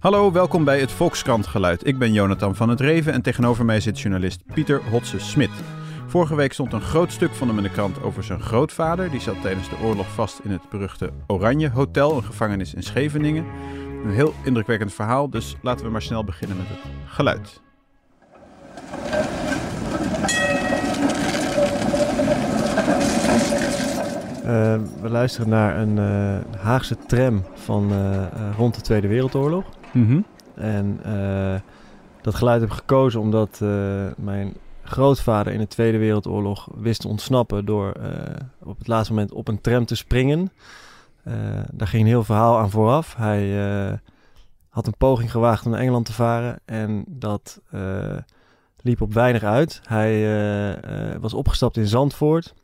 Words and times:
Hallo, 0.00 0.32
welkom 0.32 0.64
bij 0.64 0.80
het 0.80 0.92
Volkskrant 0.92 1.46
Geluid. 1.46 1.86
Ik 1.86 1.98
ben 1.98 2.12
Jonathan 2.12 2.54
van 2.54 2.68
het 2.68 2.80
Reven 2.80 3.12
en 3.12 3.22
tegenover 3.22 3.64
mij 3.64 3.80
zit 3.80 4.00
journalist 4.00 4.44
Pieter 4.54 4.82
Hotse-Smit. 4.90 5.50
Vorige 6.06 6.34
week 6.34 6.52
stond 6.52 6.72
een 6.72 6.80
groot 6.80 7.12
stuk 7.12 7.34
van 7.34 7.48
hem 7.48 7.56
in 7.56 7.62
de 7.62 7.70
krant 7.70 8.02
over 8.02 8.24
zijn 8.24 8.40
grootvader. 8.40 9.10
Die 9.10 9.20
zat 9.20 9.42
tijdens 9.42 9.68
de 9.68 9.78
oorlog 9.82 10.12
vast 10.14 10.40
in 10.42 10.50
het 10.50 10.68
beruchte 10.70 11.10
Oranje 11.26 11.70
Hotel, 11.70 12.16
een 12.16 12.24
gevangenis 12.24 12.74
in 12.74 12.82
Scheveningen. 12.82 13.44
Een 14.04 14.10
heel 14.10 14.34
indrukwekkend 14.44 14.94
verhaal, 14.94 15.30
dus 15.30 15.56
laten 15.62 15.84
we 15.84 15.90
maar 15.90 16.02
snel 16.02 16.24
beginnen 16.24 16.56
met 16.56 16.66
het 16.68 16.78
geluid. 17.04 17.60
Uh, 24.44 24.76
we 25.00 25.08
luisteren 25.08 25.48
naar 25.48 25.78
een 25.78 25.96
uh, 25.96 26.60
Haagse 26.60 26.96
tram 27.06 27.44
van 27.54 27.92
uh, 27.92 28.26
rond 28.56 28.74
de 28.74 28.80
Tweede 28.80 29.08
Wereldoorlog. 29.08 29.64
-hmm. 29.92 30.24
En 30.54 31.00
dat 32.22 32.34
geluid 32.34 32.60
heb 32.60 32.70
ik 32.70 32.76
gekozen 32.76 33.20
omdat 33.20 33.60
mijn 34.16 34.56
grootvader 34.82 35.52
in 35.52 35.58
de 35.58 35.66
Tweede 35.66 35.98
Wereldoorlog 35.98 36.68
wist 36.74 37.00
te 37.00 37.08
ontsnappen 37.08 37.64
door 37.64 37.92
op 38.62 38.78
het 38.78 38.86
laatste 38.86 39.12
moment 39.12 39.32
op 39.32 39.48
een 39.48 39.60
tram 39.60 39.84
te 39.84 39.94
springen. 39.94 40.52
daar 41.72 41.88
ging 41.88 42.02
een 42.02 42.08
heel 42.08 42.24
verhaal 42.24 42.58
aan 42.58 42.70
vooraf. 42.70 43.14
Hij 43.16 44.00
had 44.68 44.86
een 44.86 44.96
poging 44.98 45.30
gewaagd 45.30 45.64
om 45.64 45.70
naar 45.70 45.80
Engeland 45.80 46.06
te 46.06 46.12
varen 46.12 46.60
en 46.64 47.04
dat 47.08 47.60
liep 48.82 49.00
op 49.00 49.12
weinig 49.12 49.42
uit. 49.42 49.80
Hij 49.84 51.18
was 51.20 51.34
opgestapt 51.34 51.76
in 51.76 51.86
Zandvoort. 51.86 52.54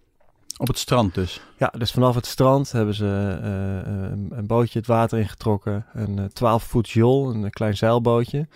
Op 0.58 0.66
het 0.66 0.78
strand 0.78 1.14
dus? 1.14 1.40
Ja, 1.56 1.72
dus 1.78 1.90
vanaf 1.90 2.14
het 2.14 2.26
strand 2.26 2.72
hebben 2.72 2.94
ze 2.94 3.38
uh, 3.42 4.10
een, 4.10 4.30
een, 4.30 4.46
bootje 4.46 4.78
het 4.78 4.88
water 4.88 5.18
ingetrokken. 5.18 5.86
Een 5.92 6.30
12 6.32 6.62
voet 6.62 6.90
jol, 6.90 7.34
een 7.34 7.50
klein 7.50 7.76
zeilbootje. 7.76 8.46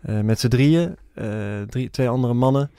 Met 0.00 0.40
z'n 0.40 0.48
drieën, 0.48 0.96
drie, 1.66 1.90
twee 1.90 2.08
andere 2.08 2.34
mannen. 2.34 2.70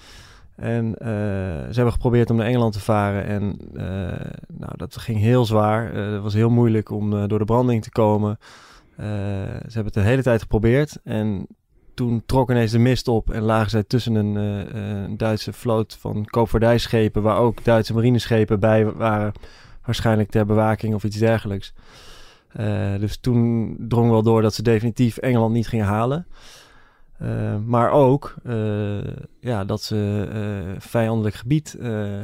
En 0.56 0.96
ze 0.98 1.74
hebben 1.74 1.92
geprobeerd 1.92 2.30
om 2.30 2.36
naar 2.36 2.46
Engeland 2.46 2.74
te 2.74 2.80
varen. 2.80 3.26
En 3.26 3.58
nou, 4.48 4.72
dat 4.76 4.98
ging 4.98 5.20
heel 5.20 5.46
zwaar. 5.46 5.94
het 5.94 6.22
was 6.22 6.34
heel 6.34 6.50
moeilijk 6.50 6.92
om 6.92 7.28
door 7.28 7.40
de 7.40 7.46
branding 7.46 7.84
te 7.84 7.90
komen. 7.90 8.40
ze 8.98 9.04
hebben 9.64 9.86
het 9.86 9.94
de 9.94 10.02
hele 10.02 10.24
tijd 10.24 10.42
geprobeerd. 10.42 10.98
En 11.04 11.48
toen 11.98 12.24
trok 12.26 12.50
ineens 12.50 12.72
de 12.72 12.80
mist 12.80 13.08
op 13.08 13.30
en 13.30 13.42
lagen 13.42 13.70
zij 13.70 13.84
tussen 13.84 14.16
een, 14.16 14.36
uh, 14.36 15.04
een 15.04 15.18
Duitse 15.18 15.54
vloot 15.54 15.98
van 16.00 16.26
koopvaardijschepen, 16.26 17.22
waar 17.22 17.38
ook 17.38 17.64
Duitse 17.64 17.94
marineschepen 17.94 18.60
bij 18.60 18.92
waren, 18.92 19.34
waarschijnlijk 19.86 20.30
ter 20.30 20.46
bewaking 20.46 20.94
of 20.94 21.04
iets 21.04 21.18
dergelijks. 21.18 21.74
Uh, 22.60 23.00
dus 23.00 23.18
toen 23.18 23.76
drong 23.80 24.10
wel 24.10 24.24
door 24.24 24.42
dat 24.42 24.54
ze 24.54 24.62
definitief 24.62 25.18
Engeland 25.18 25.54
niet 25.54 25.68
gingen 25.68 25.86
halen. 25.86 26.28
Uh, 27.22 27.56
maar 27.66 27.92
ook 27.92 28.36
ja, 29.40 29.66
dat 29.66 29.82
ze 29.82 30.28
vijandelijk 30.78 31.36
gebied 31.36 31.78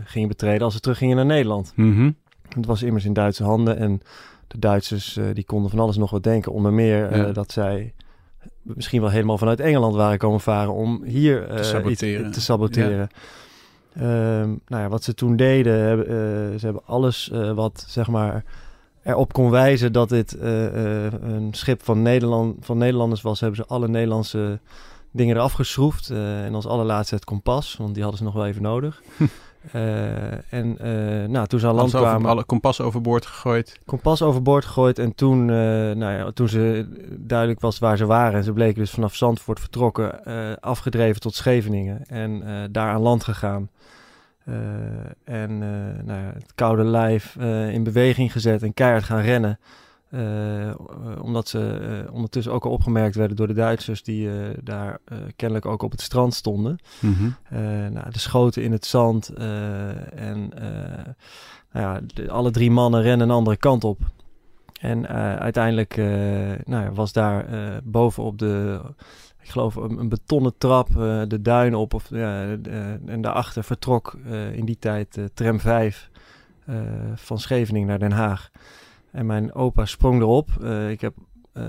gingen 0.04 0.28
betreden 0.28 0.62
als 0.62 0.74
ze 0.74 0.80
teruggingen 0.80 1.16
naar 1.16 1.26
Nederland. 1.26 1.74
Mm 1.76 1.96
-hmm. 1.96 2.16
Het 2.56 2.66
was 2.66 2.84
immers 2.84 3.06
in 3.06 3.14
Duitse 3.14 3.44
handen 3.44 3.78
en 3.78 4.02
de 4.48 4.60
Duitsers 4.60 5.20
die 5.34 5.46
konden 5.46 5.70
van 5.70 5.80
alles 5.80 5.98
nog 5.98 6.12
wat 6.12 6.24
denken. 6.24 6.52
Onder 6.52 6.74
meer 6.74 7.18
ja. 7.18 7.32
dat 7.32 7.52
zij 7.52 7.94
misschien 8.61 9.02
wel 9.02 9.09
helemaal 9.09 9.38
vanuit 9.38 9.59
Engeland 9.59 9.95
waren 9.95 10.17
komen 10.17 10.39
varen 10.39 10.73
om 10.73 11.03
hier 11.03 11.49
uh, 11.49 11.55
te 11.55 11.63
saboteren. 11.63 12.25
Iets 12.25 12.36
te 12.36 12.41
saboteren. 12.41 12.97
Ja. 12.97 13.08
Uh, 13.97 14.03
nou 14.67 14.83
ja, 14.83 14.89
wat 14.89 15.03
ze 15.03 15.13
toen 15.13 15.36
deden, 15.36 15.80
hebben, 15.80 16.05
uh, 16.05 16.59
ze 16.59 16.66
hebben 16.66 16.86
alles 16.86 17.30
uh, 17.33 17.52
wat 17.52 17.86
zeg 17.88 18.08
maar 18.08 18.44
erop 19.03 19.33
kon 19.33 19.49
wijzen 19.49 19.94
dat 19.94 20.09
dit 20.09 20.38
een 20.41 21.49
schip 21.52 21.83
van, 21.83 22.02
Nederland, 22.02 22.66
van 22.66 22.77
Nederlanders 22.77 23.21
was, 23.21 23.39
hebben 23.39 23.58
ze 23.58 23.66
alle 23.66 23.88
Nederlandse 23.88 24.59
dingen 25.11 25.36
eraf 25.36 25.53
geschroefd. 25.53 26.09
en 26.09 26.53
als 26.53 26.65
allerlaatste 26.65 27.15
het 27.15 27.26
kompas, 27.26 27.76
want 27.77 27.93
die 27.93 28.02
hadden 28.03 28.20
ze 28.20 28.26
nog 28.26 28.33
wel 28.33 28.45
even 28.45 28.61
nodig. 28.61 29.02
Uh, 29.72 30.54
en 30.54 30.78
uh, 30.82 31.28
nou, 31.28 31.48
toen 31.48 31.60
ze 31.60 31.68
aan 31.68 31.76
land 31.76 31.90
kwamen... 31.90 32.16
Over, 32.16 32.30
alle 32.30 32.44
kompas 32.44 32.82
overboord 32.82 33.26
gegooid. 33.26 33.80
Kompas 33.86 34.22
overboord 34.22 34.66
gegooid. 34.66 35.00
En 35.00 35.16
toen, 35.16 35.40
uh, 35.40 35.56
nou 35.92 36.12
ja, 36.12 36.32
toen 36.32 36.50
ze 36.50 36.88
duidelijk 37.20 37.60
was 37.62 37.80
waar 37.80 37.98
ze 37.98 38.06
waren... 38.06 38.38
en 38.38 38.44
ze 38.44 38.54
bleken 38.54 38.80
dus 38.80 38.92
vanaf 38.92 39.16
Zandvoort 39.16 39.60
vertrokken... 39.60 40.24
afgedreven 40.62 41.22
tot 41.22 41.36
Scheveningen. 41.36 42.06
En 42.06 42.44
daar 42.72 42.90
aan 42.90 43.02
land 43.02 43.24
gegaan. 43.24 43.70
en 45.24 45.58
nou 46.06 46.20
ja, 46.20 46.32
het 46.34 46.52
koude 46.56 46.84
lijf 46.84 47.36
in 47.72 47.84
beweging 47.84 48.32
gezet... 48.32 48.64
en 48.64 48.74
keihard 48.74 49.04
gaan 49.04 49.22
rennen. 49.22 49.60
Uh, 50.14 50.74
omdat 51.22 51.48
ze 51.48 51.80
uh, 52.08 52.14
ondertussen 52.14 52.54
ook 52.54 52.66
al 52.66 52.72
opgemerkt 52.72 53.16
werden 53.16 53.38
door 53.38 53.48
de 53.48 53.54
Duitsers 53.54 54.04
die 54.04 54.28
uh, 54.28 54.34
daar 54.64 55.00
kennelijk 55.36 55.66
ook 55.66 55.82
op 55.82 55.92
het 55.92 56.02
strand 56.02 56.34
stonden. 56.34 56.80
Mm 57.00 57.14
-hmm. 57.14 57.36
nou, 57.94 58.12
de 58.12 58.20
schoten 58.20 58.64
in 58.64 58.72
het 58.72 58.86
zand 58.86 59.30
en 59.30 60.52
nou 61.72 61.86
ja, 61.86 62.00
de, 62.14 62.30
alle 62.30 62.52
drie 62.52 62.72
mannen 62.72 63.02
rennen 63.02 63.30
een 63.30 63.36
andere 63.36 63.58
kant 63.58 63.84
op. 63.84 64.00
En 64.80 65.08
uiteindelijk 65.40 65.96
nou 66.66 66.84
ja, 66.84 66.92
was 66.92 67.12
daar 67.12 67.45
bovenop 67.84 68.38
de, 68.38 68.82
ik 69.42 69.50
geloof, 69.50 69.76
een, 69.76 70.00
een 70.00 70.10
betonnen 70.10 70.58
trap 70.58 70.88
de 71.28 71.42
duin 71.42 71.76
op. 71.76 71.94
Of, 71.94 72.12
en 72.12 73.22
daarachter 73.22 73.64
vertrok 73.64 74.18
in 74.54 74.66
die 74.66 74.78
tijd 74.80 75.20
tram 75.34 75.60
5 75.60 76.10
van 77.16 77.40
Scheveningen 77.40 77.88
naar 77.88 78.00
Den 78.00 78.12
Haag. 78.12 78.52
En 79.14 79.26
mijn 79.26 79.54
opa 79.54 79.86
sprong 79.86 80.22
erop. 80.22 80.50
Uh, 80.62 80.90
ik 80.90 81.02
heb 81.02 81.14
uh, 81.54 81.64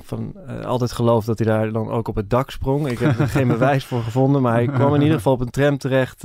van, 0.00 0.32
uh, 0.48 0.64
altijd 0.64 0.92
geloofd 0.92 1.26
dat 1.26 1.38
hij 1.38 1.46
daar 1.46 1.72
dan 1.72 1.90
ook 1.90 2.08
op 2.08 2.14
het 2.14 2.30
dak 2.30 2.50
sprong. 2.50 2.88
Ik 2.88 2.98
heb 2.98 3.18
er 3.18 3.28
geen 3.28 3.48
bewijs 3.58 3.84
voor 3.84 4.02
gevonden, 4.02 4.42
maar 4.42 4.52
hij 4.52 4.66
kwam 4.66 4.94
in 4.94 5.00
ieder 5.00 5.16
geval 5.16 5.32
op 5.32 5.40
een 5.40 5.50
tram 5.50 5.78
terecht. 5.78 6.22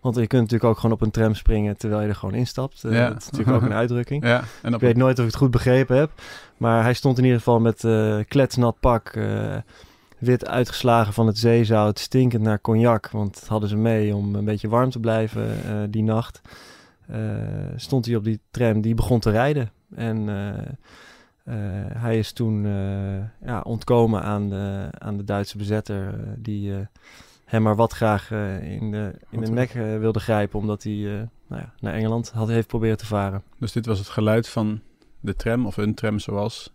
want 0.00 0.16
je 0.16 0.26
kunt 0.26 0.42
natuurlijk 0.42 0.64
ook 0.64 0.76
gewoon 0.76 0.94
op 0.94 1.00
een 1.00 1.10
tram 1.10 1.34
springen 1.34 1.76
terwijl 1.76 2.02
je 2.02 2.08
er 2.08 2.14
gewoon 2.14 2.34
instapt. 2.34 2.80
ja. 2.80 3.08
Dat 3.08 3.22
is 3.22 3.30
natuurlijk 3.30 3.56
ook 3.56 3.70
een 3.70 3.76
uitdrukking. 3.76 4.24
Ja, 4.24 4.44
en 4.62 4.74
ik 4.74 4.80
weet 4.80 4.96
nooit 4.96 5.18
of 5.18 5.24
ik 5.24 5.30
het 5.30 5.40
goed 5.40 5.50
begrepen 5.50 5.96
heb. 5.96 6.10
Maar 6.56 6.82
hij 6.82 6.94
stond 6.94 7.18
in 7.18 7.24
ieder 7.24 7.38
geval 7.38 7.60
met 7.60 7.80
kletsnat 8.28 8.80
pak, 8.80 9.18
wit 10.18 10.46
uitgeslagen 10.46 11.12
van 11.12 11.26
het 11.26 11.38
zeezout, 11.38 11.98
stinkend 11.98 12.42
naar 12.42 12.60
cognac. 12.60 13.10
Want 13.10 13.34
dat 13.34 13.48
hadden 13.48 13.68
ze 13.68 13.76
mee 13.76 14.14
om 14.14 14.34
een 14.34 14.44
beetje 14.44 14.68
warm 14.68 14.90
te 14.90 15.00
blijven 15.00 15.50
die 15.90 16.02
nacht. 16.02 16.40
stond 17.76 18.06
hij 18.06 18.16
op 18.16 18.24
die 18.24 18.40
tram, 18.50 18.80
die 18.80 18.94
begon 18.94 19.20
te 19.20 19.30
rijden. 19.30 19.70
En 19.94 20.28
uh, 20.28 20.48
uh, 20.48 21.54
hij 21.88 22.18
is 22.18 22.32
toen 22.32 22.64
uh, 22.64 23.24
ja, 23.44 23.60
ontkomen 23.60 24.22
aan 24.22 24.48
de, 24.48 24.88
aan 24.98 25.16
de 25.16 25.24
Duitse 25.24 25.56
bezetter, 25.56 26.14
die 26.38 26.72
hem 27.44 27.62
maar 27.62 27.76
wat 27.76 27.92
graag 27.92 28.30
in 28.62 28.90
de, 28.90 29.12
in 29.30 29.40
de 29.40 29.50
nek 29.50 29.72
wilde 29.72 30.20
grijpen, 30.20 30.58
omdat 30.58 30.82
hij 30.82 31.28
nou 31.48 31.62
ja, 31.62 31.72
naar 31.80 31.94
Engeland 31.94 32.30
had, 32.30 32.48
heeft 32.48 32.66
proberen 32.66 32.96
te 32.96 33.06
varen. 33.06 33.42
Dus 33.58 33.72
dit 33.72 33.86
was 33.86 33.98
het 33.98 34.08
geluid 34.08 34.48
van 34.48 34.80
de 35.20 35.36
tram, 35.36 35.66
of 35.66 35.76
een 35.76 35.94
tram 35.94 36.18
zoals 36.18 36.72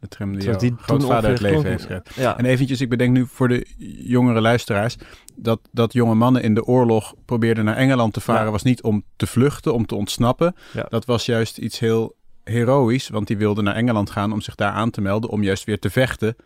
de 0.00 0.08
tram 0.08 0.38
die, 0.38 0.56
die 0.56 0.74
grootvader 0.76 1.30
het 1.30 1.40
leven 1.40 1.70
heeft 1.70 1.84
gered. 1.84 2.14
Ja. 2.14 2.38
En 2.38 2.44
eventjes, 2.44 2.80
ik 2.80 2.88
bedenk 2.88 3.12
nu 3.12 3.26
voor 3.26 3.48
de 3.48 3.66
jongere 4.04 4.40
luisteraars... 4.40 4.96
dat, 5.36 5.60
dat 5.72 5.92
jonge 5.92 6.14
mannen 6.14 6.42
in 6.42 6.54
de 6.54 6.64
oorlog 6.64 7.14
probeerden 7.24 7.64
naar 7.64 7.76
Engeland 7.76 8.12
te 8.12 8.20
varen... 8.20 8.44
Ja. 8.44 8.50
was 8.50 8.62
niet 8.62 8.82
om 8.82 9.04
te 9.16 9.26
vluchten, 9.26 9.74
om 9.74 9.86
te 9.86 9.94
ontsnappen. 9.94 10.54
Ja. 10.72 10.86
Dat 10.88 11.04
was 11.04 11.26
juist 11.26 11.58
iets 11.58 11.78
heel 11.78 12.16
heroïs, 12.48 13.08
want 13.08 13.26
die 13.26 13.36
wilde 13.36 13.62
naar 13.62 13.74
Engeland 13.74 14.10
gaan 14.10 14.32
om 14.32 14.40
zich 14.40 14.54
daar 14.54 14.72
aan 14.72 14.90
te 14.90 15.00
melden, 15.00 15.30
om 15.30 15.42
juist 15.42 15.64
weer 15.64 15.78
te 15.78 15.90
vechten 15.90 16.36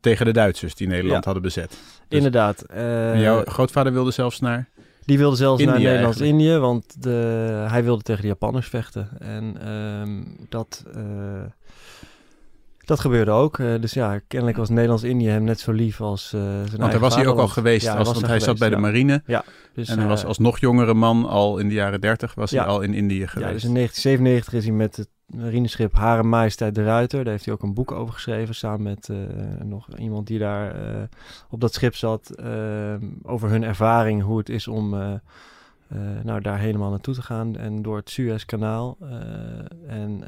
tegen 0.00 0.26
de 0.26 0.32
Duitsers 0.32 0.74
die 0.74 0.86
Nederland 0.86 1.18
Ja. 1.18 1.24
hadden 1.24 1.42
bezet. 1.42 1.70
Dus- 1.70 1.78
Inderdaad. 2.08 2.62
En 2.62 3.12
eh, 3.14 3.22
jouw 3.22 3.44
grootvader 3.44 3.92
wilde 3.92 4.10
zelfs 4.10 4.40
naar. 4.40 4.68
Die 5.04 5.18
wilde 5.18 5.36
zelfs 5.36 5.64
naar 5.64 5.80
Nederlands-Indië, 5.80 6.56
want 6.56 7.02
de, 7.02 7.10
hij 7.68 7.84
wilde 7.84 8.02
tegen 8.02 8.22
de 8.22 8.28
Japanners 8.28 8.68
vechten. 8.68 9.08
En 9.18 9.54
ehm, 9.66 10.22
dat, 10.48 10.84
eh, 10.94 11.02
dat 12.84 13.00
gebeurde 13.00 13.30
ook. 13.30 13.58
Eh, 13.58 13.66
dus 13.80 13.92
ja, 13.92 14.20
kennelijk 14.28 14.58
was 14.58 14.68
Nederlands-Indië 14.68 15.28
hem 15.28 15.44
net 15.44 15.60
zo 15.60 15.72
lief 15.72 16.00
als 16.00 16.28
zijn 16.28 16.42
Want 16.42 16.68
eigen 16.70 16.90
daar 16.90 17.00
was 17.00 17.14
hij 17.14 17.26
ook 17.26 17.38
al 17.38 17.48
geweest, 17.48 17.84
Ja, 17.86 17.96
was 17.96 18.12
want 18.12 18.26
hij 18.26 18.40
zat 18.40 18.58
bij 18.58 18.68
de 18.68 18.74
ja. 18.74 18.80
marine. 18.80 19.22
Dus, 19.74 19.88
en 19.88 19.98
hij 19.98 20.08
was 20.08 20.24
als 20.24 20.38
nog 20.38 20.58
jongere 20.58 20.94
man 20.94 21.24
al 21.28 21.58
in 21.58 21.68
de 21.68 21.74
jaren 21.74 22.00
dertig, 22.00 22.34
was 22.34 22.50
Ja. 22.50 22.62
hij 22.62 22.72
al 22.72 22.80
in 22.80 22.94
Indië 22.94 23.26
geweest. 23.26 23.48
Ja, 23.48 23.52
dus 23.52 23.64
in 23.64 23.72
1997 23.74 24.52
is 24.54 24.64
hij 24.64 24.72
met 24.72 24.96
het 24.96 25.08
marineschip 25.34 25.92
Hare 25.94 26.22
Majesteit 26.22 26.74
de 26.74 26.84
Ruiter. 26.84 27.22
Daar 27.24 27.32
heeft 27.32 27.44
hij 27.44 27.54
ook 27.54 27.62
een 27.62 27.74
boek 27.74 27.92
over 27.92 28.14
geschreven. 28.14 28.54
Samen 28.54 28.82
met 28.82 29.08
eh, 29.08 29.16
nog 29.64 29.88
iemand 29.98 30.26
die 30.26 30.38
daar 30.38 30.74
eh, 30.74 31.02
op 31.50 31.60
dat 31.60 31.74
schip 31.74 31.94
zat. 31.94 32.30
eh, 32.30 32.94
over 33.22 33.48
hun 33.50 33.62
ervaring, 33.64 34.22
hoe 34.22 34.38
het 34.38 34.48
is 34.48 34.68
om 34.68 34.90
nou, 36.22 36.40
daar 36.40 36.58
helemaal 36.58 36.90
naartoe 36.90 37.14
te 37.14 37.22
gaan. 37.22 37.56
En 37.56 37.82
door 37.82 37.96
het 37.96 38.10
Suezkanaal. 38.10 38.96
en 39.86 40.24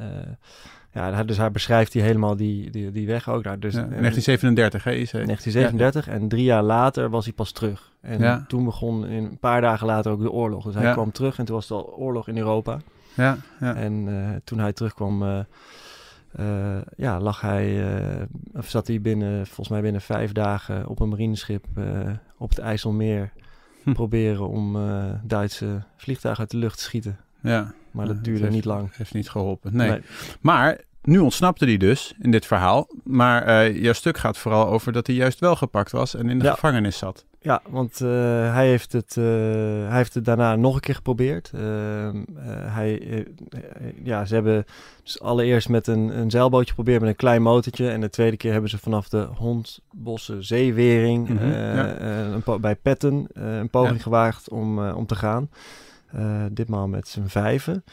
ja, 0.91 1.23
dus 1.23 1.37
hij 1.37 1.51
beschrijft 1.51 1.93
hij 1.93 2.01
helemaal 2.01 2.35
die, 2.35 2.69
die, 2.71 2.91
die 2.91 3.07
weg 3.07 3.29
ook. 3.29 3.43
Nou, 3.43 3.59
dus, 3.59 3.73
Ja, 3.73 3.79
en- 3.79 3.87
1937, 3.89 4.83
hè, 4.83 4.91
je 4.91 5.05
zei. 5.05 5.25
1937 5.25 6.07
en 6.07 6.27
drie 6.27 6.43
jaar 6.43 6.63
later 6.63 7.09
was 7.09 7.25
hij 7.25 7.33
pas 7.33 7.51
terug. 7.51 7.91
En 8.01 8.19
Ja. 8.19 8.45
toen 8.47 8.63
begon 8.65 9.05
in, 9.07 9.23
een 9.23 9.37
paar 9.37 9.61
dagen 9.61 9.87
later 9.87 10.11
ook 10.11 10.21
de 10.21 10.31
oorlog. 10.31 10.63
Dus 10.63 10.75
hij 10.75 10.91
kwam 10.93 11.11
terug 11.11 11.37
en 11.37 11.45
toen 11.45 11.55
was 11.55 11.69
het 11.69 11.77
al 11.77 11.93
oorlog 11.97 12.27
in 12.27 12.37
Europa. 12.37 12.79
Ja, 13.15 13.37
ja. 13.59 13.75
En 13.75 14.05
eh, 14.07 14.35
toen 14.43 14.59
hij 14.59 14.73
terugkwam, 14.73 15.23
eh, 15.23 15.39
eh, 16.31 16.81
ja, 16.97 17.19
lag 17.19 17.41
hij, 17.41 17.85
of 18.53 18.69
zat 18.69 18.87
hij 18.87 19.01
binnen, 19.01 19.45
volgens 19.45 19.69
mij 19.69 19.81
binnen 19.81 20.01
vijf 20.01 20.31
dagen 20.31 20.87
op 20.87 20.99
een 20.99 21.09
marineschip 21.09 21.65
op 22.37 22.49
het 22.49 22.59
IJsselmeer 22.59 23.31
Hm. 23.83 23.91
proberen 23.93 24.47
om 24.49 24.77
Duitse 25.23 25.81
vliegtuigen 25.97 26.43
uit 26.43 26.51
de 26.51 26.57
lucht 26.57 26.77
te 26.77 26.83
schieten. 26.83 27.17
Ja, 27.41 27.73
Maar 27.91 28.05
dat 28.07 28.23
duurde 28.23 28.39
heeft- 28.41 28.53
niet 28.53 28.65
lang. 28.65 28.89
heeft 28.95 29.13
niet 29.13 29.29
geholpen. 29.29 29.75
Nee. 29.75 30.01
Maar 30.41 30.77
nu 31.01 31.19
ontsnapte 31.19 31.65
hij 31.65 31.77
dus 31.77 32.13
in 32.21 32.31
dit 32.31 32.45
verhaal. 32.45 32.87
Maar 33.03 33.71
jouw 33.71 33.93
stuk 33.93 34.17
gaat 34.17 34.37
vooral 34.37 34.67
over 34.67 34.91
dat 34.91 35.07
hij 35.07 35.15
juist 35.15 35.39
wel 35.39 35.55
gepakt 35.55 35.91
was 35.91 36.15
en 36.15 36.29
in 36.29 36.39
de 36.39 36.45
Ja. 36.45 36.51
gevangenis 36.53 36.97
zat. 36.97 37.25
Ja, 37.45 37.61
want 37.69 38.01
eh, 38.01 38.07
hij, 38.53 38.67
heeft 38.67 38.91
het, 38.91 39.17
eh, 39.17 39.23
hij 39.87 39.97
heeft 39.97 40.13
het 40.13 40.25
daarna 40.25 40.55
nog 40.55 40.75
een 40.75 40.79
keer 40.81 40.95
geprobeerd. 40.95 41.51
Ehm, 41.53 41.61
eh, 42.35 42.73
hij, 42.73 43.25
ja, 44.03 44.25
ze 44.25 44.33
hebben 44.33 44.65
dus 45.03 45.21
allereerst 45.21 45.69
met 45.69 45.87
een, 45.87 46.19
een 46.19 46.29
zeilbootje 46.31 46.67
geprobeerd 46.69 46.99
met 46.99 47.09
een 47.09 47.15
klein 47.15 47.41
motortje. 47.41 47.89
En 47.89 48.01
de 48.01 48.09
tweede 48.09 48.37
keer 48.37 48.51
hebben 48.51 48.69
ze 48.69 48.77
vanaf 48.77 49.09
de 49.09 49.27
Hondbosse 49.35 50.41
Zeewering 50.41 51.29
Mhm, 51.29 51.47
ja. 51.47 51.97
een 52.33 52.43
po- 52.43 52.59
bij 52.59 52.75
Petten 52.75 53.27
een 53.33 53.69
poging 53.69 53.97
Ja. 53.97 54.03
gewaagd 54.03 54.49
om, 54.49 54.89
om 54.89 55.05
te 55.05 55.15
gaan. 55.15 55.49
Ditmaal 56.51 56.87
met 56.87 57.07
z'n 57.07 57.25
vijven. 57.25 57.83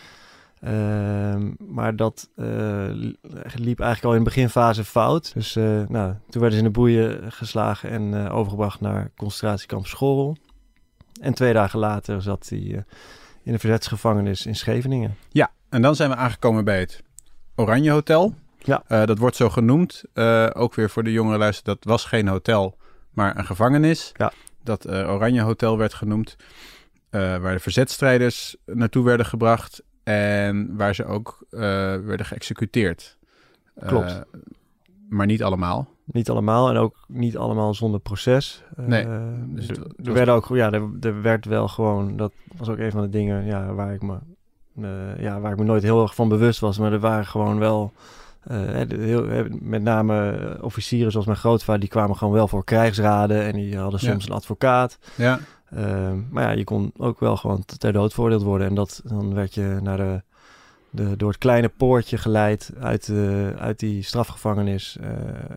Ehm, 0.62 1.50
maar 1.58 1.96
dat 1.96 2.30
eh, 2.36 2.46
li- 2.88 3.16
liep 3.54 3.80
eigenlijk 3.80 4.04
al 4.04 4.12
in 4.12 4.18
de 4.18 4.24
beginfase 4.24 4.84
fout. 4.84 5.34
Dus 5.34 5.56
eh, 5.56 5.64
nou, 5.64 6.14
toen 6.30 6.40
werden 6.40 6.52
ze 6.52 6.58
in 6.58 6.64
de 6.64 6.70
boeien 6.78 7.32
geslagen 7.32 7.90
en 7.90 8.26
eh, 8.26 8.34
overgebracht 8.36 8.80
naar 8.80 9.10
concentratiekamp 9.16 9.86
Schorrel. 9.86 10.36
En 11.20 11.34
twee 11.34 11.52
dagen 11.52 11.78
later 11.78 12.22
zat 12.22 12.48
hij 12.48 12.84
in 13.42 13.52
de 13.52 13.58
verzetsgevangenis 13.58 14.46
in 14.46 14.56
Scheveningen. 14.56 15.16
Ja, 15.28 15.50
en 15.68 15.82
dan 15.82 15.96
zijn 15.96 16.10
we 16.10 16.16
aangekomen 16.16 16.64
bij 16.64 16.80
het 16.80 17.02
Oranje 17.54 17.90
Hotel. 17.90 18.34
Ja. 18.58 18.82
Dat 19.06 19.18
wordt 19.18 19.36
zo 19.36 19.48
genoemd. 19.50 20.02
Ook 20.52 20.74
weer 20.74 20.90
voor 20.90 21.04
de 21.04 21.12
jongere 21.12 21.38
luister, 21.38 21.64
dat 21.64 21.84
was 21.84 22.04
geen 22.04 22.28
hotel, 22.28 22.76
maar 23.10 23.38
een 23.38 23.44
gevangenis. 23.44 24.12
Ja. 24.16 24.32
Dat 24.64 24.88
Oranje 24.88 25.40
Hotel 25.42 25.78
werd 25.78 25.94
genoemd. 25.94 26.36
waar 27.10 27.52
de 27.52 27.58
verzetstrijders 27.60 28.56
naartoe 28.66 29.04
werden 29.04 29.26
gebracht. 29.26 29.82
En 30.02 30.76
waar 30.76 30.94
ze 30.94 31.04
ook 31.04 31.44
eh, 31.50 31.60
werden 31.96 32.26
geëxecuteerd. 32.26 33.16
Eh, 33.74 33.88
Klopt. 33.88 34.22
maar 35.08 35.26
niet 35.26 35.42
allemaal. 35.42 35.88
Niet 36.04 36.30
allemaal 36.30 36.68
en 36.70 36.76
ook 36.76 37.04
niet 37.08 37.36
allemaal 37.36 37.74
zonder 37.74 38.00
proces. 38.00 38.62
Eh, 38.76 38.84
Nee, 38.86 39.06
dus 39.54 39.68
er- 39.68 39.74
het- 39.76 39.84
het 39.96 40.06
er 40.06 40.12
werden 40.12 40.34
ook, 40.34 40.48
ja, 40.48 40.70
er, 40.72 40.82
er 41.00 41.22
werd 41.22 41.44
wel 41.44 41.68
gewoon, 41.68 42.16
dat 42.16 42.32
was 42.56 42.68
ook 42.68 42.78
een 42.78 42.90
van 42.90 43.02
de 43.02 43.08
dingen 43.08 43.44
ja, 43.44 43.72
waar, 43.74 43.92
ik 43.94 44.02
me, 44.02 44.16
eh, 44.80 45.22
ja, 45.22 45.40
waar 45.40 45.52
ik 45.52 45.58
me 45.58 45.64
nooit 45.64 45.82
heel 45.82 46.02
erg 46.02 46.14
van 46.14 46.28
bewust 46.28 46.60
was. 46.60 46.78
Maar 46.78 46.92
er 46.92 46.98
waren 47.00 47.26
gewoon 47.26 47.58
wel, 47.58 47.92
eh, 48.42 48.58
heel, 48.88 49.46
met 49.60 49.82
name 49.82 50.30
eh, 50.30 50.62
officieren 50.64 51.10
zoals 51.12 51.26
mijn 51.26 51.38
grootvader, 51.38 51.80
die 51.80 51.88
kwamen 51.90 52.16
gewoon 52.16 52.32
wel 52.34 52.48
voor 52.48 52.64
krijgsraden 52.64 53.42
en 53.42 53.52
die 53.52 53.76
hadden 53.78 54.00
Ja. 54.02 54.10
soms 54.10 54.26
een 54.26 54.34
advocaat. 54.34 54.98
Ja, 55.16 55.38
Ehm, 55.74 56.18
maar 56.30 56.42
ja, 56.42 56.50
je 56.50 56.64
kon 56.64 56.92
ook 56.96 57.20
wel 57.20 57.36
gewoon 57.36 57.64
ter 57.78 57.92
dood 57.92 58.12
veroordeeld 58.12 58.42
worden. 58.42 58.66
En 58.68 58.74
dat, 58.74 59.00
dan 59.04 59.34
werd 59.34 59.54
je 59.54 59.78
naar 59.82 59.96
de, 59.96 60.22
de, 60.90 61.16
door 61.16 61.28
het 61.28 61.38
kleine 61.38 61.68
poortje 61.68 62.16
geleid 62.18 62.70
uit, 62.80 63.06
de, 63.06 63.54
uit 63.58 63.78
die 63.78 64.02
strafgevangenis. 64.02 64.96
eh, 65.00 65.08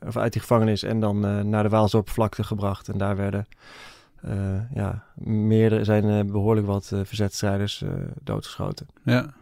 of 0.07 0.17
uit 0.17 0.31
die 0.33 0.41
gevangenis 0.41 0.83
en 0.83 0.99
dan 0.99 1.25
eh, 1.25 1.39
naar 1.39 1.63
de 1.63 1.69
Waalsdorpvlakte 1.69 2.43
gebracht. 2.43 2.89
En 2.89 2.97
daar 2.97 3.15
werden 3.15 3.47
eh, 4.21 4.71
ja, 4.73 5.03
meerdere, 5.23 5.83
zijn 5.83 6.03
eh, 6.09 6.31
behoorlijk 6.31 6.67
wat 6.67 6.89
eh, 6.93 6.99
verzetstrijders 7.03 7.81
eh, 7.81 7.89
doodgeschoten. 8.23 8.87
ja. 9.03 9.33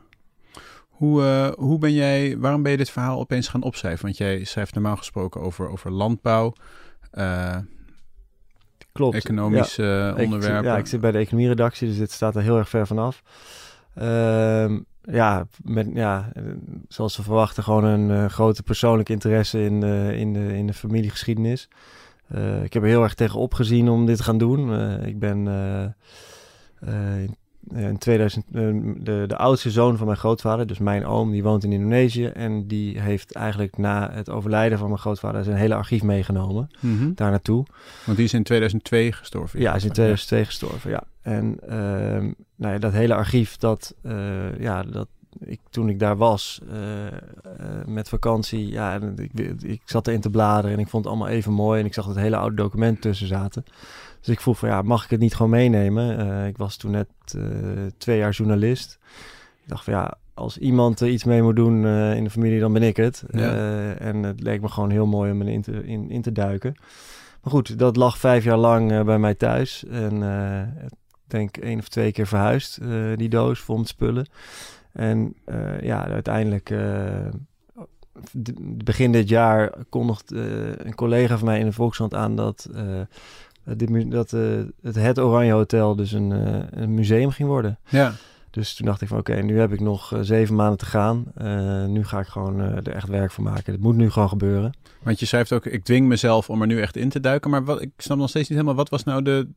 Hoe, 0.93 1.23
eh, 1.23 1.51
hoe 1.57 1.79
ben 1.79 1.93
jij, 1.93 2.37
waarom 2.37 2.61
ben 2.61 2.71
je 2.71 2.77
dit 2.77 2.89
verhaal 2.89 3.19
opeens 3.19 3.47
gaan 3.47 3.63
opschrijven? 3.63 4.05
Want 4.05 4.17
jij 4.17 4.43
schrijft 4.43 4.73
normaal 4.73 4.97
gesproken 4.97 5.41
over, 5.41 5.69
over 5.69 5.91
landbouw, 5.91 6.53
eh, 7.11 7.57
Klopt. 8.93 9.15
economische 9.15 10.13
eh, 10.15 10.21
Ik- 10.21 10.25
onderwerpen. 10.25 10.71
ja, 10.71 10.77
ik 10.77 10.85
zit 10.87 11.01
bij 11.01 11.11
de 11.11 11.17
economieredactie, 11.17 11.87
dus 11.87 11.97
dit 11.97 12.11
staat 12.11 12.35
er 12.35 12.41
heel 12.41 12.57
erg 12.57 12.69
ver 12.69 12.87
vanaf. 12.87 13.23
Ehm, 13.95 14.79
ja, 15.03 15.47
met, 15.63 15.87
ja, 15.93 16.29
eh, 16.33 16.43
zoals 16.87 17.17
we 17.17 17.23
verwachten, 17.23 17.63
gewoon 17.63 17.83
een 17.83 18.11
eh, 18.11 18.29
grote 18.29 18.63
persoonlijke 18.63 19.11
interesse 19.13 19.63
in, 19.63 19.83
eh, 19.83 20.19
in, 20.19 20.33
de, 20.33 20.53
in 20.57 20.67
de 20.67 20.73
familiegeschiedenis. 20.73 21.67
Eh, 22.27 22.63
ik 22.63 22.73
heb 22.73 22.83
er 22.83 22.89
heel 22.89 23.03
erg 23.03 23.13
tegen 23.13 23.39
opgezien 23.39 23.89
om 23.89 24.05
dit 24.05 24.17
te 24.17 24.23
gaan 24.23 24.37
doen. 24.37 24.73
Eh, 24.73 25.07
ik 25.07 25.19
ben 25.19 25.47
eh, 25.47 25.83
eh, 25.83 27.21
in, 27.21 27.35
in 27.75 27.97
2000 27.97 28.45
eh, 28.45 28.51
de, 28.97 29.23
de 29.27 29.37
oudste 29.37 29.71
zoon 29.71 29.97
van 29.97 30.05
mijn 30.05 30.17
grootvader, 30.17 30.67
dus 30.67 30.77
mijn 30.79 31.05
oom, 31.05 31.31
die 31.31 31.43
woont 31.43 31.63
in 31.63 31.71
Indonesië. 31.71 32.25
En 32.25 32.67
die 32.67 32.99
heeft 32.99 33.35
eigenlijk 33.35 33.77
na 33.77 34.11
het 34.11 34.29
overlijden 34.29 34.77
van 34.77 34.87
mijn 34.87 34.99
grootvader 34.99 35.43
zijn 35.43 35.57
hele 35.57 35.75
archief 35.75 36.03
meegenomen 36.03 36.69
Mhm. 36.79 37.11
daar 37.15 37.29
naartoe. 37.29 37.65
Want 38.05 38.17
die 38.17 38.25
is 38.25 38.33
in 38.33 38.43
2002 38.43 39.11
gestorven. 39.11 39.59
Ja, 39.59 39.67
hij 39.67 39.77
is 39.77 39.83
in 39.85 39.91
2002 39.91 40.45
gestorven, 40.45 40.89
ja. 40.91 41.03
En 41.21 41.57
ehm, 41.67 42.31
nou 42.55 42.73
ja, 42.73 42.77
dat 42.79 42.91
hele 42.91 43.15
archief, 43.15 43.57
dat, 43.57 43.95
eh, 44.01 44.59
ja, 44.59 44.83
dat 44.83 45.07
ik, 45.39 45.59
toen 45.69 45.89
ik 45.89 45.99
daar 45.99 46.17
was 46.17 46.61
eh, 46.69 47.07
eh, 47.07 47.13
met 47.85 48.09
vakantie, 48.09 48.71
ja, 48.71 48.93
en 48.93 49.13
ik, 49.17 49.31
ik 49.61 49.81
zat 49.85 50.07
erin 50.07 50.21
te 50.21 50.29
bladeren 50.29 50.71
en 50.71 50.79
ik 50.79 50.87
vond 50.87 51.03
het 51.03 51.13
allemaal 51.13 51.31
even 51.31 51.53
mooi. 51.53 51.79
En 51.79 51.85
ik 51.85 51.93
zag 51.93 52.05
dat 52.05 52.15
hele 52.15 52.35
oude 52.35 52.55
documenten 52.55 53.01
tussen 53.01 53.27
zaten. 53.27 53.65
Dus 54.19 54.29
ik 54.29 54.41
vroeg 54.41 54.57
van, 54.57 54.69
ja, 54.69 54.81
mag 54.81 55.03
ik 55.03 55.09
het 55.09 55.19
niet 55.19 55.35
gewoon 55.35 55.51
meenemen? 55.51 56.17
Eh, 56.17 56.47
ik 56.47 56.57
was 56.57 56.77
toen 56.77 56.91
net 56.91 57.07
twee 57.97 58.17
jaar 58.17 58.31
journalist. 58.31 58.99
Ik 59.63 59.69
dacht 59.69 59.83
van, 59.83 59.93
ja, 59.93 60.17
als 60.33 60.57
iemand 60.57 60.99
er 60.99 61.07
iets 61.07 61.23
mee 61.23 61.41
moet 61.41 61.55
doen 61.55 61.85
in 61.87 62.23
de 62.23 62.29
familie, 62.29 62.59
dan 62.59 62.73
ben 62.73 62.83
ik 62.83 62.97
het. 62.97 63.23
Ja. 63.31 63.93
En 63.93 64.23
het 64.23 64.41
leek 64.41 64.61
me 64.61 64.67
gewoon 64.67 64.89
heel 64.89 65.05
mooi 65.05 65.31
om 65.31 65.41
erin 65.41 65.61
te, 65.61 65.85
in, 65.85 66.09
in 66.09 66.21
te 66.21 66.31
duiken. 66.31 66.75
Maar 67.41 67.53
goed, 67.53 67.79
dat 67.79 67.95
lag 67.95 68.17
vijf 68.17 68.43
jaar 68.43 68.57
lang 68.57 69.03
bij 69.03 69.19
mij 69.19 69.35
thuis. 69.35 69.85
En 69.85 70.23
ik 70.83 71.17
denk 71.27 71.57
één 71.57 71.79
of 71.79 71.87
twee 71.87 72.11
keer 72.11 72.27
verhuisd, 72.27 72.79
die 73.15 73.29
doos 73.29 73.59
vol 73.59 73.77
met 73.77 73.87
spullen. 73.87 74.27
En 74.93 75.35
eh, 75.45 75.81
ja, 75.81 76.07
uiteindelijk, 76.07 76.69
eh, 76.69 77.27
begin 78.83 79.11
dit 79.11 79.29
jaar 79.29 79.73
kondigt 79.89 80.31
eh, 80.31 80.75
een 80.75 80.95
collega 80.95 81.37
van 81.37 81.47
mij 81.47 81.59
in 81.59 81.65
de 81.65 81.71
Volkskrant 81.71 82.13
aan 82.13 82.35
dat, 82.35 82.69
dit, 83.63 84.11
dat 84.11 84.31
het 84.81 84.95
Het 84.95 85.19
Oranje 85.19 85.51
Hotel 85.51 85.95
dus 85.95 86.11
een, 86.11 86.31
een 86.81 86.93
museum 86.93 87.31
ging 87.31 87.49
worden. 87.49 87.79
Ja, 87.89 88.13
Dus 88.49 88.75
toen 88.75 88.85
dacht 88.85 89.01
ik 89.01 89.07
van 89.07 89.17
oké, 89.17 89.35
nu 89.35 89.59
heb 89.59 89.73
ik 89.73 89.79
nog 89.79 90.17
zeven 90.21 90.55
maanden 90.55 90.77
te 90.77 90.85
gaan. 90.85 91.25
Nu 91.91 92.05
ga 92.05 92.19
ik 92.19 92.27
gewoon 92.27 92.59
er 92.59 92.89
echt 92.89 93.07
werk 93.07 93.31
van 93.31 93.43
maken. 93.43 93.73
Het 93.73 93.81
moet 93.81 93.95
nu 93.95 94.09
gewoon 94.09 94.29
gebeuren. 94.29 94.73
want 95.03 95.19
je 95.19 95.25
schrijft 95.25 95.51
ook, 95.53 95.65
ik 95.65 95.83
dwing 95.83 96.07
mezelf 96.07 96.49
om 96.49 96.61
er 96.61 96.67
nu 96.67 96.81
echt 96.81 96.95
in 96.95 97.09
te 97.09 97.19
duiken. 97.19 97.49
Maar 97.49 97.63
wat, 97.63 97.81
ik 97.81 97.91
snap 97.97 98.17
nog 98.17 98.29
steeds 98.29 98.49
niet 98.49 98.57
helemaal, 98.57 98.77
wat 98.77 98.89
was 98.89 99.03
nou 99.03 99.21
de, 99.21 99.47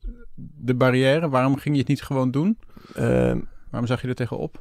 de 0.57 0.75
barrière? 0.75 1.29
Waarom 1.29 1.57
ging 1.57 1.75
je 1.75 1.81
het 1.81 1.91
niet 1.91 2.03
gewoon 2.03 2.31
doen? 2.31 2.59
Ehm, 2.95 3.39
Waarom 3.71 3.87
zag 3.87 4.03
je 4.03 4.09
er 4.09 4.15
tegenop? 4.15 4.61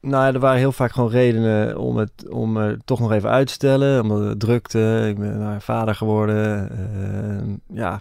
Nou, 0.00 0.26
ja, 0.26 0.32
er 0.32 0.40
waren 0.40 0.58
heel 0.58 0.72
vaak 0.72 0.92
gewoon 0.92 1.10
redenen 1.10 1.78
om 1.78 1.96
het 1.96 2.28
om 2.28 2.56
er 2.56 2.78
toch 2.84 3.00
nog 3.00 3.12
even 3.12 3.30
uit 3.30 3.46
te 3.46 3.52
stellen. 3.52 4.02
Omdat 4.02 4.24
het 4.28 4.40
drukte. 4.40 5.06
Ik 5.08 5.18
ben 5.18 5.38
nou, 5.38 5.60
vader 5.60 5.94
geworden. 5.94 6.70
eh, 6.70 7.76
ja. 7.76 8.00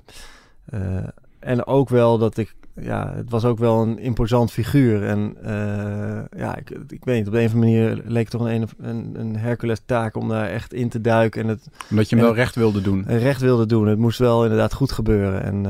Eh, 0.66 0.80
en 1.40 1.66
ook 1.68 1.90
wel 1.90 2.18
dat 2.18 2.38
ik... 2.38 2.56
Ja, 2.82 3.14
het 3.16 3.30
was 3.30 3.46
ook 3.46 3.58
wel 3.60 3.82
een 3.82 4.00
imposant 4.00 4.52
figuur. 4.52 5.04
En 5.04 5.36
eh, 5.44 6.40
ja, 6.40 6.56
ik, 6.56 6.70
ik 6.88 7.06
weet 7.06 7.18
niet. 7.18 7.28
Op 7.28 7.34
de 7.34 7.40
een 7.40 7.46
of 7.46 7.54
andere 7.54 7.72
manier 7.72 8.02
leek 8.06 8.32
het 8.32 8.32
toch 8.32 8.48
een, 8.50 8.68
een, 8.80 9.16
een 9.18 9.36
Hercules 9.38 9.82
taak 9.86 10.16
om 10.16 10.30
daar 10.30 10.48
echt 10.48 10.74
in 10.74 10.90
te 10.90 11.02
duiken. 11.02 11.42
En 11.42 11.48
het 11.48 11.68
Omdat 11.90 12.10
je 12.10 12.16
hem 12.16 12.26
wel 12.26 12.36
recht 12.36 12.56
wilde 12.56 12.82
doen. 12.82 13.04
recht 13.08 13.42
wilde 13.42 13.66
doen. 13.66 13.88
Het 13.88 13.98
moest 14.00 14.20
wel 14.20 14.44
inderdaad 14.44 14.74
goed 14.74 14.92
gebeuren. 14.92 15.44
En 15.44 15.66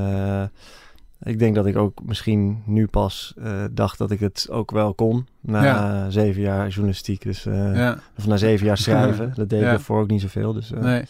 ik 1.24 1.40
denk 1.40 1.56
dat 1.56 1.66
ik 1.66 1.78
ook 1.78 2.00
misschien 2.06 2.62
nu 2.66 2.88
pas 2.88 3.34
eh, 3.38 3.64
dacht 3.72 3.98
dat 3.98 4.12
ik 4.12 4.20
het 4.20 4.48
ook 4.52 4.72
wel 4.72 4.94
kon. 4.94 5.28
Na 5.42 5.64
Ja. 5.64 6.10
zeven 6.10 6.42
jaar 6.42 6.68
journalistiek. 6.68 7.22
Dus, 7.22 7.46
eh, 7.46 7.76
Ja, 7.76 7.98
Of 8.18 8.28
na 8.28 8.38
zeven 8.38 8.66
jaar 8.66 8.78
schrijven. 8.78 9.32
Dat 9.36 9.50
deed 9.50 9.60
ik 9.60 9.66
daarvoor 9.66 10.00
ook 10.02 10.10
niet 10.10 10.22
zoveel. 10.22 10.54
Dus, 10.54 10.72
eh, 10.72 10.80
nee. 10.80 11.04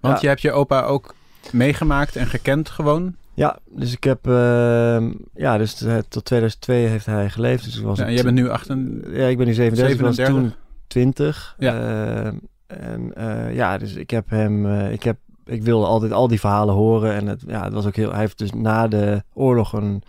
Want 0.00 0.20
je 0.20 0.28
hebt 0.28 0.40
je 0.40 0.52
opa 0.52 0.82
ook 0.82 1.14
meegemaakt 1.52 2.16
en 2.16 2.26
gekend 2.26 2.68
gewoon. 2.68 3.14
Ja, 3.34 3.58
dus 3.66 3.92
ik 3.92 4.04
heb... 4.04 4.26
ehm, 4.26 5.12
ja, 5.34 5.58
dus 5.58 5.84
tot 6.08 6.24
2002 6.24 6.86
heeft 6.86 7.06
hij 7.06 7.30
geleefd. 7.30 7.64
Dus 7.64 7.78
ik 7.78 7.84
was 7.84 7.98
Ja, 7.98 8.10
jij 8.10 8.22
bent 8.22 8.34
nu 8.34 8.48
achter... 8.48 8.76
Ja, 9.12 9.26
ik 9.26 9.36
ben 9.36 9.46
nu 9.46 9.52
37. 9.54 9.98
Ik 9.98 10.00
was 10.00 10.14
37. 10.14 10.52
toen 10.52 10.52
20. 10.86 11.54
Ja. 11.58 11.74
Ehm, 11.74 12.34
en 12.66 13.12
ja, 13.54 13.78
dus 13.78 13.94
ik 13.94 14.10
heb 14.10 14.30
hem... 14.30 14.66
ik, 14.90 15.02
heb, 15.02 15.16
ik 15.50 15.62
wilde 15.62 15.86
altijd 15.86 16.12
al 16.12 16.28
die 16.28 16.40
verhalen 16.40 16.74
horen. 16.74 17.14
En 17.14 17.26
het, 17.26 17.44
ja, 17.46 17.64
het 17.64 17.72
was 17.72 17.86
ook 17.86 17.96
heel... 17.96 18.10
Hij 18.10 18.20
heeft 18.20 18.38
dus 18.38 18.52
na 18.52 18.88
de 18.88 19.22
oorlog 19.32 19.72
een, 19.72 20.02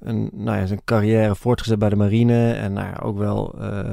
een, 0.00 0.30
nou 0.32 0.58
ja, 0.58 0.66
zijn 0.66 0.84
carrière 0.84 1.34
voortgezet 1.34 1.78
bij 1.78 1.88
de 1.88 1.96
marine. 1.96 2.52
En 2.52 2.72
nou 2.72 2.86
ja, 2.86 3.00
ook 3.02 3.18
wel... 3.18 3.54
eh, 3.60 3.92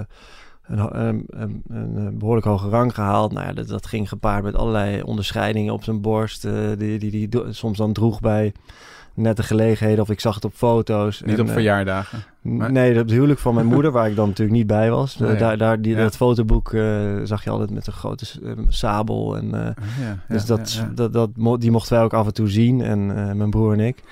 een, 0.64 1.26
een, 1.68 2.18
behoorlijk 2.18 2.46
hoge 2.46 2.70
rang 2.70 2.94
gehaald. 2.94 3.32
Nou 3.32 3.48
ja, 3.48 3.54
dat, 3.54 3.68
dat 3.68 3.86
ging 3.86 4.10
gepaard 4.10 4.44
met 4.44 4.56
allerlei 4.56 5.02
onderscheidingen 5.02 5.74
op 5.74 5.84
zijn 5.84 6.02
borst. 6.02 6.42
Die, 6.42 6.78
die, 6.78 7.12
die, 7.12 7.28
die 7.28 7.54
soms 7.54 7.78
dan 7.78 7.94
droeg 7.94 8.20
bij 8.20 8.54
nette 9.14 9.44
gelegenheden. 9.44 10.02
Of 10.04 10.10
ik 10.10 10.20
zag 10.20 10.36
het 10.36 10.46
op 10.46 10.54
foto's. 10.54 11.22
Niet 11.22 11.38
en, 11.38 11.42
op 11.42 11.50
verjaardagen? 11.50 12.24
Maar... 12.42 12.72
Nee, 12.72 12.96
het 12.96 13.10
huwelijk 13.10 13.40
van 13.40 13.54
mijn 13.54 13.66
moeder, 13.66 13.92
waar 13.92 14.10
ik 14.10 14.16
dan 14.16 14.28
natuurlijk 14.28 14.58
niet 14.58 14.68
bij 14.68 14.90
was. 14.92 15.18
Oh, 15.22 15.40
daar, 15.40 15.58
daar, 15.58 15.82
die, 15.82 15.96
Ja. 15.96 16.02
Dat 16.02 16.16
fotoboek 16.16 16.74
eh, 16.74 17.14
zag 17.24 17.44
je 17.44 17.50
altijd 17.50 17.70
met 17.72 17.88
een 17.88 17.94
grote 17.94 18.26
eh, 18.44 18.52
sabel. 18.68 19.38
En, 19.38 19.54
eh, 19.54 19.66
Ah, 19.66 19.74
ja, 20.02 20.18
dus 20.28 20.46
dat. 20.46 20.86
Dat, 20.96 21.14
dat, 21.14 21.30
die 21.60 21.72
mochten 21.72 21.94
wij 21.96 22.04
ook 22.04 22.14
af 22.14 22.26
en 22.26 22.34
toe 22.34 22.50
zien. 22.50 22.82
En 22.82 23.28
eh, 23.28 23.34
mijn 23.34 23.50
broer 23.50 23.74
en 23.74 23.80
ik. 23.80 24.04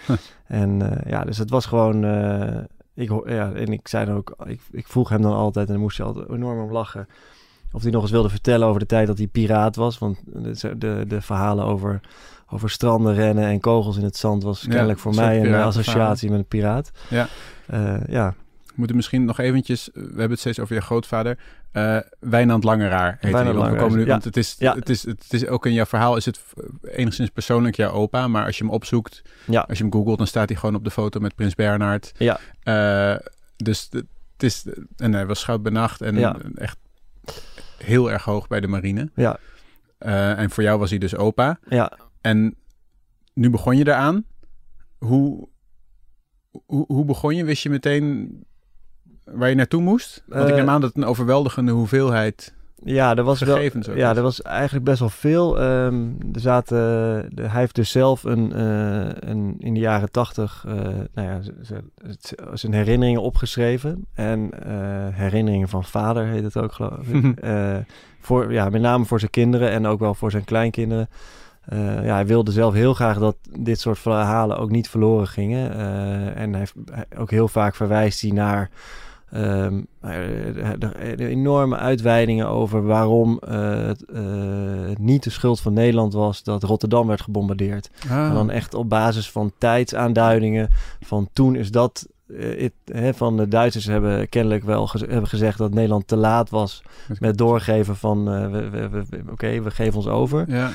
En 0.48 0.81
eh, 0.91 1.12
ja, 1.12 1.24
dus 1.24 1.38
het 1.38 1.50
was 1.50 1.65
gewoon... 1.65 2.03
eh, 2.03 2.58
ik, 2.93 3.12
ja, 3.25 3.51
en 3.51 3.67
ik 3.74 3.88
zei 3.88 4.05
dan 4.05 4.15
ook... 4.15 4.36
Ik, 4.46 4.62
ik 4.72 4.88
vroeg 4.88 5.10
hem 5.10 5.22
dan 5.22 5.34
altijd, 5.34 5.67
en 5.67 5.74
dan 5.74 5.81
moest 5.81 5.98
hij 5.98 6.05
altijd 6.08 6.29
enorm 6.29 6.60
om 6.60 6.72
lachen... 6.72 7.08
Of 7.71 7.81
hij 7.81 7.91
nog 7.91 8.01
eens 8.01 8.11
wilde 8.11 8.29
vertellen 8.29 8.67
over 8.67 8.79
de 8.79 8.85
tijd 8.85 9.07
dat 9.07 9.17
hij 9.17 9.27
piraat 9.27 9.75
was. 9.75 9.97
Want 9.97 10.19
de, 10.25 10.77
de, 10.77 11.03
de 11.07 11.21
verhalen 11.21 11.65
over, 11.65 11.99
over 12.49 12.69
stranden 12.69 13.13
rennen 13.13 13.45
en 13.45 13.59
kogels 13.59 13.97
in 13.97 14.03
het 14.03 14.17
zand... 14.17 14.43
was 14.43 14.61
Ja, 14.61 14.69
kennelijk 14.69 14.99
voor 14.99 15.15
mij 15.15 15.39
een 15.39 15.53
eh, 15.53 15.65
associatie 15.65 16.29
met 16.29 16.39
een 16.39 16.45
piraat. 16.45 16.91
Ja. 17.09 17.27
Eh, 17.67 17.95
ja, 18.07 18.33
We 18.65 18.73
moeten 18.75 18.95
misschien 18.95 19.25
nog 19.25 19.39
eventjes, 19.39 19.89
we 19.93 19.99
hebben 20.01 20.29
het 20.29 20.39
steeds 20.39 20.59
over 20.59 20.75
je 20.75 20.81
grootvader. 20.81 21.37
eh 21.71 21.97
Wijnand 22.19 22.63
Langeraar 22.63 23.17
heet 23.19 23.31
Wijnand 23.31 23.61
hij. 23.61 23.71
We 23.71 23.77
komen 23.77 23.97
nu, 23.97 24.03
ja. 24.03 24.09
want 24.09 24.23
het 24.23 24.37
is, 24.37 24.55
Ja. 24.59 24.75
het, 24.75 24.89
is, 24.89 25.05
het 25.05 25.25
is 25.33 25.47
ook 25.47 25.65
in 25.65 25.73
jouw 25.73 25.85
verhaal 25.85 26.17
is 26.17 26.25
het 26.25 26.39
enigszins 26.83 27.29
persoonlijk 27.29 27.75
jouw 27.75 27.91
opa. 27.91 28.27
Maar 28.27 28.45
als 28.45 28.57
je 28.57 28.63
hem 28.63 28.73
opzoekt, 28.73 29.21
Ja. 29.45 29.61
als 29.67 29.77
je 29.77 29.83
hem 29.83 29.93
googelt, 29.93 30.17
dan 30.17 30.27
staat 30.27 30.49
hij 30.49 30.57
gewoon 30.57 30.75
op 30.75 30.83
de 30.83 30.91
foto 30.91 31.19
met 31.19 31.35
Prins 31.35 31.55
Bernhard. 31.55 32.11
Ja. 32.17 32.39
Dus 33.57 33.89
het 33.91 34.43
is, 34.43 34.65
en 34.97 35.13
hij 35.13 35.25
was 35.25 35.39
schout 35.39 35.61
benacht 35.63 36.01
en 36.01 36.15
Ja. 36.17 36.35
echt 36.55 36.77
heel 37.83 38.11
erg 38.11 38.23
hoog 38.23 38.47
bij 38.47 38.59
de 38.59 38.67
marine. 38.67 39.09
ja, 39.15 39.38
Eh, 39.97 40.39
en 40.39 40.50
voor 40.50 40.63
jou 40.63 40.79
was 40.79 40.89
hij 40.89 41.00
dus 41.00 41.15
opa. 41.15 41.59
ja. 41.69 41.91
En 42.21 42.55
nu 43.33 43.50
begon 43.50 43.77
je 43.77 43.88
eraan. 43.88 44.25
Hoe, 44.97 45.47
hoe, 46.65 46.85
hoe 46.88 47.05
begon 47.05 47.35
je? 47.35 47.43
Wist 47.43 47.63
je 47.63 47.69
meteen 47.69 48.29
waar 49.23 49.50
je 49.50 49.55
naartoe 49.55 49.81
moest? 49.81 50.23
Want 50.27 50.43
ik 50.43 50.50
Eh, 50.50 50.55
neem 50.55 50.69
aan 50.69 50.81
dat 50.81 50.89
het 50.93 51.03
een 51.03 51.09
overweldigende 51.09 51.71
hoeveelheid 51.71 52.53
Ja, 52.83 53.15
er 53.15 53.23
was 53.23 53.39
wel. 53.41 53.55
ook 53.55 53.95
Ja, 53.95 54.11
is. 54.11 54.17
er 54.17 54.23
was 54.23 54.41
eigenlijk 54.41 54.85
best 54.85 55.00
wel 55.00 55.09
veel. 55.09 55.59
Ehm, 55.59 56.05
er 56.33 56.39
zaten, 56.39 56.77
de, 57.35 57.41
hij 57.41 57.59
heeft 57.59 57.75
dus 57.75 57.91
zelf 57.91 58.23
een, 58.23 58.53
eh, 58.53 59.29
een 59.29 59.55
in 59.59 59.73
de 59.73 59.79
jaren 59.79 60.11
tachtig, 60.11 60.63
eh, 60.67 60.73
nou 61.13 61.27
ja, 61.27 61.39
zijn 62.53 62.73
herinneringen 62.73 63.21
opgeschreven. 63.21 64.05
En 64.13 64.50
eh, 64.65 64.73
herinneringen 65.17 65.69
van 65.69 65.83
vader 65.83 66.25
heet 66.25 66.43
het 66.43 66.57
ook, 66.57 66.71
geloof 66.73 67.07
ik. 67.07 67.33
Voor, 68.23 68.53
ja, 68.53 68.69
met 68.69 68.81
name 68.81 69.05
voor 69.05 69.19
zijn 69.19 69.31
kinderen 69.31 69.69
en 69.71 69.85
ook 69.85 70.00
wel 70.00 70.13
voor 70.13 70.31
zijn 70.31 70.43
kleinkinderen. 70.43 71.09
Ja, 72.03 72.13
hij 72.13 72.25
wilde 72.25 72.51
zelf 72.51 72.73
heel 72.73 72.93
graag 72.93 73.17
dat 73.17 73.35
dit 73.59 73.79
soort 73.79 74.00
verhalen 74.00 74.57
ook 74.57 74.69
niet 74.69 74.89
verloren 74.89 75.27
gingen. 75.27 75.73
En 76.35 76.50
hij, 76.50 76.59
heeft- 76.59 76.75
hij- 76.91 77.05
ook 77.19 77.31
heel 77.31 77.47
vaak 77.47 77.75
verwijst 77.75 78.21
hij 78.21 78.31
naar 78.31 78.69
de 81.15 81.27
enorme 81.27 81.77
uitweidingen 81.77 82.47
over 82.47 82.83
waarom 82.83 83.39
eh, 83.39 83.85
het, 83.85 84.05
eh, 84.05 84.21
niet 85.00 85.23
de 85.23 85.29
schuld 85.29 85.59
van 85.61 85.73
Nederland 85.73 86.13
was 86.13 86.43
dat 86.43 86.63
Rotterdam 86.63 87.07
werd 87.07 87.21
gebombardeerd. 87.21 87.89
Ah. 88.09 88.25
En 88.27 88.33
dan 88.33 88.50
echt 88.50 88.73
op 88.73 88.89
basis 88.89 89.31
van 89.31 89.51
tijdsaanduidingen 89.57 90.69
van 91.01 91.29
toen 91.33 91.55
is 91.55 91.71
dat... 91.71 92.07
van 93.13 93.38
de 93.38 93.47
Duitsers 93.47 93.85
hebben 93.85 94.29
kennelijk 94.29 94.63
wel 94.63 94.88
gez- 94.88 95.01
hebben 95.09 95.27
gezegd 95.27 95.57
dat 95.57 95.73
Nederland 95.73 96.07
te 96.07 96.15
laat 96.15 96.50
was 96.50 96.83
met 97.19 97.38
doorgeven 97.38 97.95
van 97.95 98.23
we, 98.51 98.69
we, 98.69 98.89
we- 98.89 99.03
we- 99.09 99.23
oké, 99.31 99.61
we 99.61 99.71
geven 99.71 99.95
ons 99.95 100.07
over. 100.07 100.45
Ja, 100.47 100.69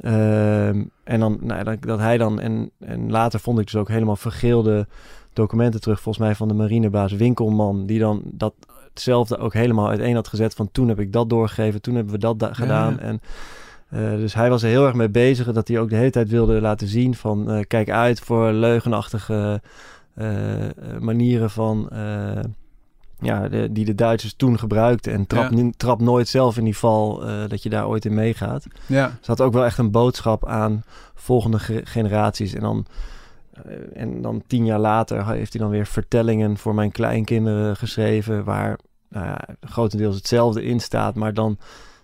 Ehm, 0.00 0.82
en 1.04 1.20
dan, 1.20 1.38
nou, 1.40 1.76
dat 1.80 1.98
hij 1.98 2.18
dan, 2.18 2.40
en, 2.40 2.70
en 2.78 3.10
later 3.10 3.40
vond 3.40 3.58
ik 3.58 3.64
dus 3.64 3.76
ook 3.76 3.88
helemaal 3.88 4.16
vergeelde 4.16 4.86
documenten 5.32 5.80
terug, 5.80 6.00
volgens 6.00 6.24
mij 6.24 6.34
van 6.34 6.48
de 6.48 6.54
marinebaas 6.54 7.12
Winkelman, 7.12 7.86
die 7.86 7.98
dan 7.98 8.22
dat 8.24 8.54
hetzelfde 8.92 9.36
ook 9.38 9.52
helemaal 9.52 9.88
uiteen 9.88 10.14
had 10.14 10.28
gezet 10.28 10.54
van 10.54 10.68
toen 10.72 10.88
heb 10.88 11.00
ik 11.00 11.12
dat 11.12 11.30
doorgegeven, 11.30 11.80
toen 11.82 11.94
hebben 11.94 12.12
we 12.12 12.18
dat 12.18 12.38
da- 12.38 12.54
gedaan. 12.54 12.92
Ja. 12.92 12.98
En 12.98 13.20
eh, 13.88 14.10
dus 14.10 14.34
hij 14.34 14.50
was 14.50 14.62
er 14.62 14.68
heel 14.68 14.86
erg 14.86 14.94
mee 14.94 15.08
bezig, 15.10 15.52
dat 15.52 15.68
hij 15.68 15.78
ook 15.80 15.90
de 15.90 15.96
hele 15.96 16.10
tijd 16.10 16.28
wilde 16.28 16.60
laten 16.60 16.86
zien 16.88 17.14
van 17.14 17.50
eh, 17.50 17.60
kijk 17.66 17.90
uit 17.90 18.20
voor 18.20 18.50
leugenachtige 18.52 19.60
eh, 20.14 20.26
manieren 20.98 21.50
van... 21.50 21.88
ja, 23.22 23.48
de, 23.48 23.68
die 23.72 23.84
de 23.84 23.94
Duitsers 23.94 24.34
toen 24.36 24.58
gebruikten. 24.58 25.12
En 25.12 25.26
trap, 25.26 25.52
Ja. 25.52 25.70
trap 25.76 26.00
nooit 26.00 26.28
zelf 26.28 26.56
in 26.56 26.64
die 26.64 26.76
val 26.76 27.22
dat 27.48 27.62
je 27.62 27.68
daar 27.68 27.88
ooit 27.88 28.04
in 28.04 28.14
meegaat. 28.14 28.66
ja. 28.86 29.08
Ze 29.20 29.30
had 29.30 29.40
ook 29.40 29.52
wel 29.52 29.64
echt 29.64 29.78
een 29.78 29.90
boodschap 29.90 30.46
aan 30.46 30.82
volgende 31.14 31.58
ge- 31.58 31.80
generaties. 31.84 32.54
En 32.54 32.60
dan, 32.60 32.86
en 33.92 34.22
dan 34.22 34.42
tien 34.46 34.64
jaar 34.64 34.78
later 34.78 35.26
heeft 35.26 35.52
hij 35.52 35.62
dan 35.62 35.70
weer 35.70 35.86
vertellingen 35.86 36.56
voor 36.56 36.74
mijn 36.74 36.92
kleinkinderen 36.92 37.76
geschreven. 37.76 38.44
Waar 38.44 38.78
nou 39.08 39.26
ja, 39.26 39.40
grotendeels 39.60 40.16
hetzelfde 40.16 40.62
in 40.62 40.80
staat. 40.80 41.14
Maar 41.14 41.34
dan 41.34 41.58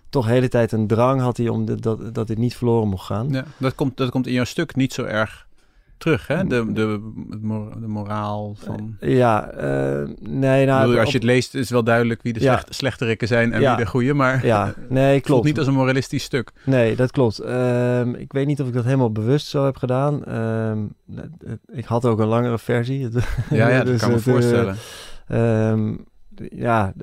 toch 0.09 0.25
de 0.25 0.31
hele 0.31 0.47
tijd 0.47 0.71
een 0.71 0.87
drang 0.87 1.21
had 1.21 1.37
hij 1.37 1.47
om 1.47 1.81
dat, 1.81 2.13
dat 2.13 2.27
dit 2.27 2.37
niet 2.37 2.55
verloren 2.55 2.87
mocht 2.87 3.05
gaan. 3.05 3.29
ja. 3.29 3.43
Dat, 3.57 3.75
komt, 3.75 3.97
dat 3.97 4.09
komt 4.09 4.27
in 4.27 4.33
jouw 4.33 4.43
stuk 4.43 4.75
niet 4.75 4.93
zo 4.93 5.03
erg 5.03 5.46
terug, 5.97 6.27
hè? 6.27 6.43
De, 6.47 6.73
de, 6.73 7.11
de 7.79 7.87
moraal 7.87 8.55
van... 8.57 8.95
Ja, 8.99 9.49
eh, 9.49 10.09
nee, 10.19 10.65
nou... 10.65 10.85
bedoel, 10.85 10.99
als 10.99 11.09
je 11.11 11.15
het 11.17 11.23
leest, 11.25 11.55
is 11.55 11.69
wel 11.69 11.83
duidelijk 11.83 12.21
wie 12.21 12.33
de 12.33 12.39
Ja. 12.39 12.51
slecht, 12.53 12.75
slechterikken 12.75 13.27
zijn 13.27 13.53
en 13.53 13.61
Ja. 13.61 13.75
wie 13.75 13.85
de 13.85 13.89
goede, 13.91 14.13
maar 14.13 14.45
Ja, 14.45 14.73
nee, 14.89 15.11
voelt 15.11 15.23
klopt. 15.23 15.45
niet 15.45 15.57
als 15.57 15.67
een 15.67 15.73
moralistisch 15.73 16.23
stuk. 16.23 16.51
Nee, 16.65 16.95
dat 16.95 17.11
klopt. 17.11 17.39
Ehm, 17.39 18.13
ik 18.13 18.31
weet 18.31 18.47
niet 18.47 18.61
of 18.61 18.67
ik 18.67 18.73
dat 18.73 18.83
helemaal 18.83 19.11
bewust 19.11 19.47
zo 19.47 19.65
heb 19.65 19.77
gedaan. 19.77 20.25
Ehm, 20.25 20.79
ik 21.71 21.85
had 21.85 22.05
ook 22.05 22.19
een 22.19 22.27
langere 22.27 22.57
versie. 22.59 23.09
Ja, 23.49 23.69
ja 23.69 23.77
dat 23.77 23.85
Dus 23.85 23.99
kan 24.01 24.09
me 24.09 24.15
eh, 24.15 24.21
voorstellen. 24.21 24.75
Ehm, 25.27 25.93
ja, 26.55 26.93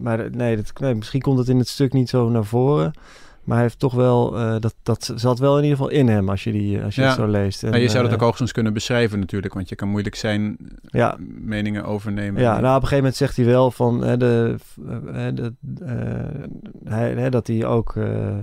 maar 0.00 0.30
nee, 0.30 0.56
dat, 0.56 0.72
nee, 0.80 0.94
misschien 0.94 1.20
komt 1.20 1.38
het 1.38 1.48
in 1.48 1.58
het 1.58 1.68
stuk 1.68 1.92
niet 1.92 2.08
zo 2.08 2.28
naar 2.28 2.44
voren. 2.44 2.92
Maar 3.48 3.56
hij 3.56 3.66
heeft 3.66 3.78
toch 3.78 3.94
wel, 3.94 4.38
eh, 4.38 4.54
dat, 4.60 4.74
dat 4.82 5.12
zat 5.14 5.38
wel 5.38 5.56
in 5.58 5.62
ieder 5.62 5.78
geval 5.78 5.92
in 5.92 6.08
hem 6.08 6.28
als 6.28 6.44
je, 6.44 6.52
die, 6.52 6.82
als 6.82 6.94
je 6.94 7.00
Ja. 7.00 7.06
het 7.06 7.16
zo 7.16 7.26
leest. 7.26 7.62
En, 7.62 7.70
Maar 7.70 7.78
je 7.78 7.88
zou 7.88 8.02
dat 8.02 8.12
eh, 8.12 8.16
ook 8.18 8.22
hoogstens 8.24 8.52
kunnen 8.52 8.72
beschrijven 8.72 9.18
natuurlijk, 9.18 9.54
want 9.54 9.68
je 9.68 9.74
kan 9.74 9.88
moeilijk 9.88 10.14
zijn 10.14 10.56
Ja. 10.82 11.16
meningen 11.40 11.84
overnemen. 11.84 12.42
Ja, 12.42 12.50
nou 12.52 12.64
op 12.76 12.82
een 12.82 12.88
gegeven 12.88 12.96
moment 12.96 13.16
zegt 13.16 13.36
hij 13.36 13.44
wel 13.44 13.70
van 13.70 14.04
eh, 14.04 14.18
de, 14.18 14.54
eh, 15.12 15.26
de, 15.34 15.52
eh, 15.84 16.92
hij, 16.92 17.12
hè, 17.14 17.30
dat 17.30 17.46
hij 17.46 17.64
ook 17.66 17.96
eh, 17.96 18.36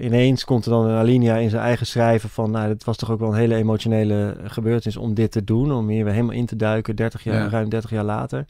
ineens 0.00 0.44
komt 0.44 0.64
er 0.64 0.70
dan 0.70 0.86
een 0.86 0.96
alinea 0.98 1.36
in 1.36 1.50
zijn 1.50 1.62
eigen 1.62 1.86
schrijven 1.86 2.28
van 2.28 2.50
nou, 2.50 2.68
het 2.68 2.84
was 2.84 2.96
toch 2.96 3.10
ook 3.10 3.20
wel 3.20 3.28
een 3.28 3.38
hele 3.38 3.54
emotionele 3.54 4.36
gebeurtenis 4.44 4.96
om 4.96 5.14
dit 5.14 5.30
te 5.32 5.44
doen, 5.44 5.72
om 5.72 5.88
hier 5.88 6.04
weer 6.04 6.12
helemaal 6.12 6.34
in 6.34 6.46
te 6.46 6.56
duiken, 6.56 6.96
30 6.96 7.24
jaar, 7.24 7.42
Ja. 7.42 7.48
ruim 7.48 7.68
30 7.68 7.90
jaar 7.90 8.04
later. 8.04 8.46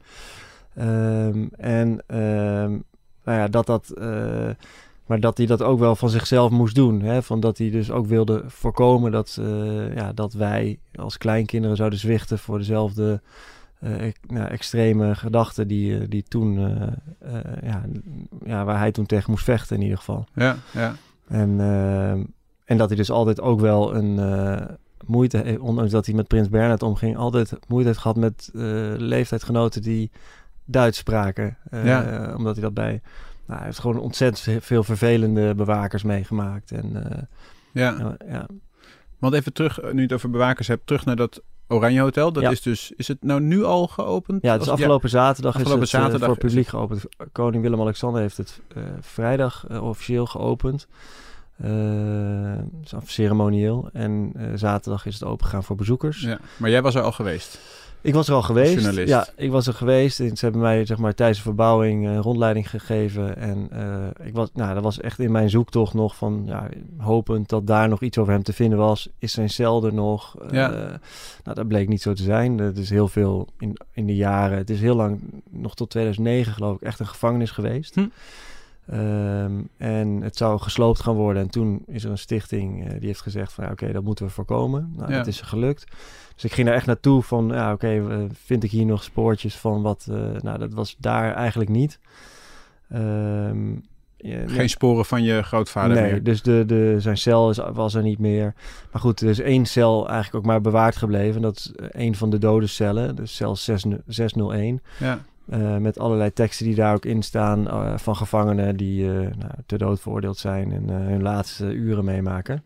Ehm, 0.74 1.46
en 1.56 2.02
ehm, 2.06 2.70
nou 3.24 3.38
ja, 3.38 3.48
dat 3.48 3.66
dat. 3.66 3.90
eh, 3.90 4.48
maar 5.06 5.20
dat 5.20 5.36
hij 5.36 5.46
dat 5.46 5.62
ook 5.62 5.78
wel 5.78 5.96
van 5.96 6.08
zichzelf 6.08 6.50
moest 6.50 6.74
doen. 6.74 7.02
Hè? 7.02 7.22
Van 7.22 7.40
dat 7.40 7.58
hij 7.58 7.70
dus 7.70 7.90
ook 7.90 8.06
wilde 8.06 8.42
voorkomen 8.46 9.12
dat, 9.12 9.36
eh, 9.40 9.94
ja, 9.94 10.12
dat 10.12 10.32
wij 10.32 10.78
als 10.94 11.18
kleinkinderen 11.18 11.76
zouden 11.76 11.98
zwichten 11.98 12.38
voor 12.38 12.58
dezelfde 12.58 13.20
nou, 14.26 14.48
extreme 14.48 15.14
gedachten 15.14 15.68
die, 15.68 15.98
eh, 15.98 16.04
die 16.08 16.24
toen, 16.28 16.58
ja, 17.62 17.82
ja, 18.44 18.64
waar 18.64 18.78
hij 18.78 18.92
toen 18.92 19.06
tegen 19.06 19.30
moest 19.30 19.44
vechten 19.44 19.76
in 19.76 19.82
ieder 19.82 19.98
geval. 19.98 20.26
ja, 20.34 20.56
ja. 20.72 20.94
En, 21.28 21.60
ehm, 21.60 22.24
en 22.64 22.76
dat 22.76 22.88
hij 22.88 22.96
dus 22.96 23.10
altijd 23.10 23.40
ook 23.40 23.60
wel 23.60 23.94
een 23.94 24.20
moeite, 25.04 25.58
ondanks 25.60 25.90
dat 25.90 26.06
hij 26.06 26.14
met 26.14 26.26
Prins 26.26 26.48
Bernhard 26.48 26.82
omging, 26.82 27.16
altijd 27.16 27.52
moeite 27.68 27.88
heeft 27.88 28.00
gehad 28.00 28.16
met 28.16 28.50
leeftijdsgenoten 28.96 29.82
die 29.82 30.10
Duits 30.64 30.98
spraken. 30.98 31.56
Ja. 31.70 32.32
Omdat 32.36 32.54
hij 32.54 32.64
dat 32.64 32.74
bij, 32.74 33.00
nou, 33.46 33.58
hij 33.58 33.64
heeft 33.64 33.78
gewoon 33.78 33.98
ontzettend 33.98 34.64
veel 34.64 34.84
vervelende 34.84 35.54
bewakers 35.54 36.02
meegemaakt. 36.02 36.72
En 36.72 37.10
eh, 37.10 37.22
ja. 37.72 37.96
ja, 37.98 38.16
ja, 38.28 38.46
Want 39.18 39.34
even 39.34 39.52
terug, 39.52 39.80
eh, 39.80 39.90
nu 39.90 39.96
je 39.96 40.02
het 40.02 40.12
over 40.12 40.30
bewakers 40.30 40.68
hebt, 40.68 40.86
terug 40.86 41.04
naar 41.04 41.16
dat 41.16 41.42
Oranje 41.68 42.00
Hotel. 42.00 42.32
Dat 42.32 42.42
Ja. 42.42 42.50
is 42.50 42.62
dus, 42.62 42.92
is 42.96 43.08
het 43.08 43.22
nou 43.22 43.40
nu 43.40 43.64
al 43.64 43.86
geopend? 43.86 44.42
Ja, 44.42 44.52
het 44.52 44.62
is 44.62 44.68
afgelopen 44.68 45.08
zaterdag 45.08 45.54
afgelopen 45.54 45.82
is 45.82 45.92
het 45.92 46.00
eh, 46.00 46.06
zaterdag 46.06 46.28
voor 46.34 46.44
is 46.44 46.50
publiek 46.50 46.68
geopend. 46.68 47.04
Koning 47.32 47.62
Willem-Alexander 47.62 48.20
heeft 48.20 48.36
het 48.36 48.60
eh, 48.74 48.82
vrijdag 49.00 49.64
eh, 49.68 49.82
officieel 49.84 50.26
geopend. 50.26 50.86
Eh, 51.56 51.70
het 52.82 52.94
af- 52.94 53.10
ceremonieel. 53.10 53.88
En 53.92 54.32
eh, 54.36 54.46
zaterdag 54.54 55.06
is 55.06 55.14
het 55.14 55.24
opengegaan 55.24 55.64
voor 55.64 55.76
bezoekers. 55.76 56.20
Ja, 56.20 56.38
maar 56.56 56.70
jij 56.70 56.82
was 56.82 56.94
er 56.94 57.02
al 57.02 57.12
geweest. 57.12 57.58
Ik 58.06 58.14
was 58.14 58.28
er 58.28 58.34
al 58.34 58.42
geweest. 58.42 58.72
Ja, 59.08 59.26
ik 59.36 59.50
was 59.50 59.66
er 59.66 59.74
geweest. 59.74 60.20
En 60.20 60.36
ze 60.36 60.44
hebben 60.44 60.62
mij 60.62 60.84
zeg 60.84 60.98
maar, 60.98 61.14
tijdens 61.14 61.38
de 61.38 61.44
verbouwing 61.44 62.06
een 62.06 62.20
rondleiding 62.22 62.70
gegeven. 62.70 63.36
En 63.36 63.68
eh, 63.70 64.26
ik 64.26 64.34
was, 64.34 64.48
nou, 64.54 64.74
dat 64.74 64.82
was 64.82 65.00
echt 65.00 65.18
in 65.18 65.32
mijn 65.32 65.50
zoektocht 65.50 65.94
nog 65.94 66.16
van 66.16 66.42
ja, 66.46 66.68
hopend 66.98 67.48
dat 67.48 67.66
daar 67.66 67.88
nog 67.88 68.02
iets 68.02 68.18
over 68.18 68.32
hem 68.32 68.42
te 68.42 68.52
vinden 68.52 68.78
was. 68.78 69.08
Is 69.18 69.32
zijn 69.32 69.50
cel 69.50 69.84
er 69.84 69.94
nog? 69.94 70.36
Eh, 70.40 70.50
Ja. 70.50 70.68
nou, 71.44 71.56
dat 71.56 71.68
bleek 71.68 71.88
niet 71.88 72.02
zo 72.02 72.12
te 72.12 72.22
zijn. 72.22 72.58
Het 72.58 72.78
is 72.78 72.90
heel 72.90 73.08
veel 73.08 73.48
in, 73.58 73.76
in 73.92 74.06
de 74.06 74.16
jaren. 74.16 74.58
Het 74.58 74.70
is 74.70 74.80
heel 74.80 74.96
lang, 74.96 75.20
nog 75.50 75.74
tot 75.74 75.90
2009 75.90 76.52
geloof 76.52 76.74
ik, 76.76 76.82
echt 76.82 77.00
een 77.00 77.06
gevangenis 77.06 77.50
geweest. 77.50 77.94
Hm. 77.94 78.06
Ehm, 78.86 79.52
en 79.76 80.20
het 80.22 80.36
zou 80.36 80.58
gesloopt 80.60 81.00
gaan 81.00 81.14
worden. 81.14 81.42
En 81.42 81.50
toen 81.50 81.82
is 81.86 82.04
er 82.04 82.10
een 82.10 82.18
stichting 82.18 82.84
eh, 82.84 82.90
die 82.98 83.06
heeft 83.06 83.20
gezegd 83.20 83.52
van 83.52 83.64
ja, 83.64 83.70
oké, 83.70 83.92
dat 83.92 84.02
moeten 84.04 84.24
we 84.26 84.30
voorkomen. 84.30 84.92
Nou, 84.96 85.10
Ja. 85.10 85.16
dat 85.16 85.26
is 85.26 85.40
gelukt. 85.40 85.84
Dus 86.34 86.44
ik 86.44 86.52
ging 86.52 86.66
daar 86.66 86.76
echt 86.76 86.86
naartoe 86.86 87.22
van 87.22 87.48
ja, 87.48 87.72
oké, 87.72 87.88
eh, 88.10 88.16
vind 88.44 88.64
ik 88.64 88.70
hier 88.70 88.86
nog 88.86 89.02
spoortjes 89.02 89.56
van 89.56 89.82
wat... 89.82 90.06
eh, 90.10 90.16
nou, 90.42 90.58
dat 90.58 90.72
was 90.72 90.96
daar 90.98 91.34
eigenlijk 91.34 91.70
niet. 91.70 91.98
Ehm, 92.90 93.72
ja, 94.16 94.36
nee. 94.36 94.48
Geen 94.48 94.68
sporen 94.68 95.04
van 95.04 95.22
je 95.22 95.42
grootvader 95.42 95.96
nee, 95.96 96.10
meer. 96.12 96.22
dus 96.22 96.42
de, 96.42 96.64
de, 96.66 96.94
zijn 96.98 97.16
cel 97.16 97.50
is, 97.50 97.58
was 97.72 97.94
er 97.94 98.02
niet 98.02 98.18
meer. 98.18 98.54
Maar 98.92 99.00
goed, 99.00 99.20
er 99.20 99.28
is 99.28 99.40
één 99.40 99.66
cel 99.66 100.08
eigenlijk 100.08 100.36
ook 100.36 100.50
maar 100.50 100.60
bewaard 100.60 100.96
gebleven. 100.96 101.42
Dat 101.42 101.56
is 101.56 101.72
een 101.74 102.14
van 102.16 102.30
de 102.30 102.38
dode 102.38 102.66
cellen, 102.66 103.16
dus 103.16 103.36
cel 103.36 103.56
6, 103.56 103.84
601. 104.06 104.82
Ja. 104.98 105.18
Eh, 105.48 105.76
met 105.76 105.98
allerlei 105.98 106.32
teksten 106.32 106.66
die 106.66 106.74
daar 106.74 106.94
ook 106.94 107.04
in 107.04 107.22
staan 107.22 107.68
eh, 107.68 107.98
van 107.98 108.16
gevangenen 108.16 108.76
die 108.76 109.08
eh 109.08 109.14
nou, 109.14 109.52
ter 109.66 109.78
dood 109.78 110.00
veroordeeld 110.00 110.38
zijn 110.38 110.72
en 110.72 110.88
hun 110.88 111.22
laatste 111.22 111.72
uren 111.72 112.04
meemaken. 112.04 112.64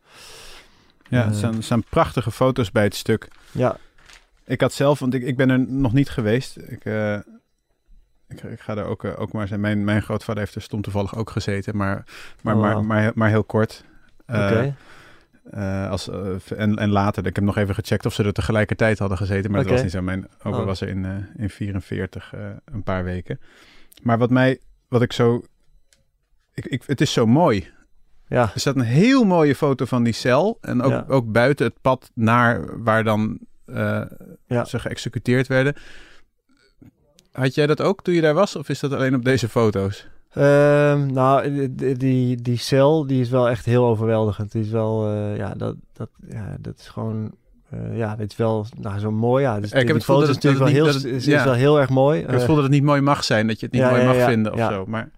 Ja, 1.09 1.33
staan, 1.33 1.57
er 1.57 1.63
staan 1.63 1.85
prachtige 1.89 2.31
foto's 2.31 2.71
bij 2.71 2.85
het 2.85 2.95
stuk. 2.95 3.29
Ja, 3.53 3.77
Ik 4.45 4.61
had 4.61 4.73
zelf, 4.73 4.99
want 4.99 5.15
ik, 5.15 5.23
ik 5.23 5.37
ben 5.37 5.51
er 5.51 5.59
nog 5.59 5.93
niet 5.93 6.11
geweest. 6.11 6.57
Ik, 6.57 6.85
ik, 8.29 8.43
ik 8.43 8.61
ga 8.61 8.77
er 8.77 8.85
ook, 8.85 9.05
ook 9.05 9.33
maar 9.33 9.49
zijn. 9.49 9.61
Mijn, 9.61 9.85
mijn 9.85 10.03
grootvader 10.03 10.43
heeft 10.43 10.55
er 10.55 10.63
stond 10.63 10.83
toevallig 10.83 11.17
ook 11.17 11.31
gezeten, 11.31 11.77
maar, 11.77 12.05
maar, 12.43 12.55
Oh, 12.55 12.61
maar, 12.61 12.85
maar, 12.85 13.13
maar 13.15 13.29
heel 13.29 13.45
kort. 13.45 13.85
Oké. 14.27 14.75
Eh, 15.45 15.91
als, 15.91 16.09
eh, 16.09 16.35
en, 16.57 16.77
en 16.77 16.91
later, 16.91 17.27
ik 17.27 17.35
heb 17.35 17.45
nog 17.45 17.57
even 17.57 17.75
gecheckt 17.75 18.07
of 18.07 18.15
ze 18.15 18.25
er 18.25 18.33
tegelijkertijd 18.33 18.99
hadden 18.99 19.19
gezeten, 19.19 19.51
maar 19.51 19.63
dat 19.63 19.71
was 19.73 19.83
niet 19.83 19.91
zo. 19.91 20.03
Mijn 20.03 20.27
opa 20.43 20.59
Oh. 20.59 20.65
was 20.65 20.81
er 20.81 20.89
in, 20.89 21.05
eh 21.05 21.43
in 21.43 21.51
44 21.51 22.33
eh, 22.35 22.41
een 22.65 22.83
paar 22.83 23.05
weken. 23.05 23.41
Maar 24.03 24.19
wat 24.19 24.31
mij, 24.31 24.61
wat 24.89 25.03
ik 25.03 25.13
zo, 25.13 25.43
ik, 26.55 26.67
ik, 26.67 26.83
het 26.87 27.01
is 27.01 27.13
zo 27.13 27.27
mooi. 27.27 27.69
Ja, 28.27 28.51
Er 28.55 28.61
staat 28.61 28.77
een 28.77 28.81
heel 28.83 29.25
mooie 29.25 29.55
foto 29.55 29.85
van 29.85 30.03
die 30.03 30.13
cel. 30.13 30.59
En 30.61 30.83
ook, 30.83 30.91
Ja. 30.91 31.05
ook 31.09 31.33
buiten 31.33 31.67
het 31.67 31.81
pad 31.81 32.11
naar 32.15 32.83
waar 32.83 33.05
dan 33.05 33.39
Ja. 34.47 34.65
ze 34.65 34.79
geëxecuteerd 34.79 35.47
werden. 35.47 35.75
Had 37.33 37.55
jij 37.55 37.67
dat 37.67 37.81
ook 37.81 38.03
toen 38.03 38.15
je 38.15 38.21
daar 38.21 38.35
was? 38.35 38.57
Of 38.57 38.69
is 38.69 38.81
dat 38.81 38.93
alleen 38.93 39.15
op 39.15 39.25
deze 39.25 39.49
foto's? 39.49 40.09
Ehm, 40.33 41.13
nou, 41.13 41.69
die, 41.75 41.97
die, 41.97 42.43
die 42.43 42.57
cel 42.59 43.07
die 43.07 43.21
is 43.21 43.29
wel 43.31 43.49
echt 43.49 43.65
heel 43.65 43.85
overweldigend. 43.87 44.53
Die 44.53 44.63
is 44.63 44.71
wel, 44.71 45.07
eh, 45.07 45.37
ja, 45.37 45.55
dat, 45.57 45.75
dat, 45.93 46.09
ja, 46.29 46.57
dat 46.61 46.79
is 46.79 46.89
gewoon, 46.89 47.31
eh, 47.71 47.97
ja, 47.99 48.17
dit 48.17 48.31
is 48.31 48.37
wel 48.37 48.67
nou, 48.81 48.99
zo 48.99 49.11
mooi. 49.11 49.43
Ja, 49.45 49.61
dus 49.61 49.73
Ik 49.73 49.87
heb 49.87 49.89
het 49.97 50.05
gevoel 50.05 50.21
dat 50.21 50.29
is 50.29 50.35
het- 50.35 50.45
natuurlijk 50.45 50.75
wel 50.75 50.85
dat 50.85 50.95
het 50.95 51.03
heel, 51.03 51.13
is, 51.15 51.23
dat 51.25 51.33
het- 51.33 51.41
is 51.41 51.45
wel 51.45 51.55
heel 51.55 51.81
erg 51.81 51.89
mooi. 51.91 52.15
Ik 52.19 52.21
heb 52.21 52.31
het 52.31 52.35
Eh, 52.35 52.41
gevoel 52.41 52.55
dat 52.57 52.65
het 52.65 52.75
niet 52.75 52.83
mooi 52.85 53.01
mag 53.01 53.25
zijn. 53.25 53.47
Dat 53.47 53.61
je 53.61 53.67
het 53.67 53.75
niet 53.75 53.85
ja, 53.85 53.91
mooi 53.91 54.05
mag 54.05 54.17
vinden 54.29 54.53
of 54.53 54.59
zo. 54.59 54.85
Maar 54.87 55.11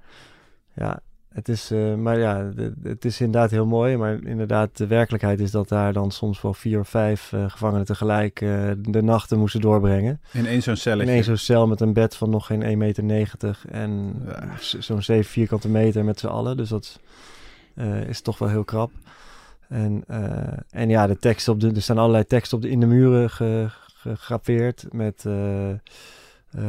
Ja, 0.74 1.00
het 1.32 1.48
is, 1.48 1.70
eh, 1.70 1.94
maar 1.94 2.18
ja, 2.18 2.50
het 2.82 3.04
is 3.04 3.20
inderdaad 3.20 3.50
heel 3.50 3.66
mooi. 3.66 3.96
Maar 3.96 4.18
inderdaad, 4.24 4.76
de 4.76 4.86
werkelijkheid 4.86 5.40
is 5.40 5.50
dat 5.50 5.68
daar 5.68 5.92
dan 5.92 6.10
soms 6.10 6.42
wel 6.42 6.54
vier 6.54 6.78
of 6.80 6.88
vijf 6.88 7.32
eh, 7.32 7.50
gevangenen 7.50 7.86
tegelijk 7.86 8.40
eh, 8.40 8.70
de 8.78 9.02
nachten 9.02 9.38
moesten 9.38 9.60
doorbrengen. 9.60 10.20
in 10.32 10.46
één 10.46 10.62
zo'n 10.62 10.76
celletje. 10.76 11.06
In 11.10 11.14
één 11.14 11.24
zo'n 11.24 11.36
cel 11.36 11.66
met 11.66 11.80
een 11.80 11.92
bed 11.92 12.16
van 12.16 12.30
nog 12.30 12.46
geen 12.46 12.62
1,90 12.62 13.04
meter 13.04 13.60
en 13.70 14.22
Ja. 14.26 14.56
zo'n 14.80 15.02
7 15.02 15.24
vierkante 15.30 15.68
meter 15.68 16.04
met 16.04 16.18
z'n 16.18 16.26
allen. 16.26 16.56
Dus 16.56 16.68
dat 16.68 17.00
is 18.06 18.20
toch 18.20 18.38
wel 18.38 18.48
heel 18.48 18.64
krap. 18.64 18.90
En, 19.68 20.04
en 20.70 20.88
ja, 20.88 21.06
de 21.06 21.18
teksten 21.18 21.52
op 21.52 21.60
de, 21.60 21.72
er 21.74 21.82
staan 21.82 21.98
allerlei 21.98 22.24
teksten 22.24 22.56
op 22.56 22.62
de, 22.62 22.70
in 22.70 22.80
de 22.80 22.86
muren 22.86 23.30
ge- 23.30 23.66
gegraveerd 23.94 24.86
met, 24.90 25.24
eh, 26.54 26.62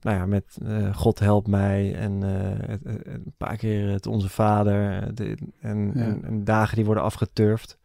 nou 0.00 0.16
ja, 0.16 0.26
met 0.26 0.58
eh, 0.64 0.94
God 0.96 1.18
help 1.18 1.46
mij 1.46 1.94
en 1.94 2.22
eh, 2.22 2.68
het- 2.68 2.84
het- 2.84 3.06
een 3.06 3.34
paar 3.36 3.56
keer 3.56 3.88
het 3.90 4.06
Onze 4.06 4.28
Vader 4.28 5.14
de- 5.14 5.36
en, 5.60 5.90
Ja. 5.94 6.00
en, 6.02 6.24
en 6.24 6.44
dagen 6.44 6.76
die 6.76 6.84
worden 6.84 7.02
afgeturfd. 7.02 7.78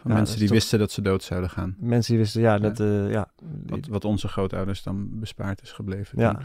Van 0.00 0.10
Ja, 0.10 0.16
mensen 0.16 0.38
die 0.38 0.46
toch- 0.46 0.56
wisten 0.56 0.78
dat 0.78 0.90
ze 0.92 1.02
dood 1.02 1.22
zouden 1.22 1.50
gaan. 1.50 1.76
Mensen 1.78 2.12
die 2.12 2.22
wisten, 2.22 2.40
ja, 2.40 2.58
dat, 2.58 2.78
ja, 3.10 3.28
die- 3.40 3.76
Wat, 3.76 3.86
wat 3.86 4.04
onze 4.04 4.28
grootouders 4.28 4.82
dan 4.82 5.08
bespaard 5.18 5.62
is 5.62 5.72
gebleven. 5.72 6.18
ja. 6.20 6.40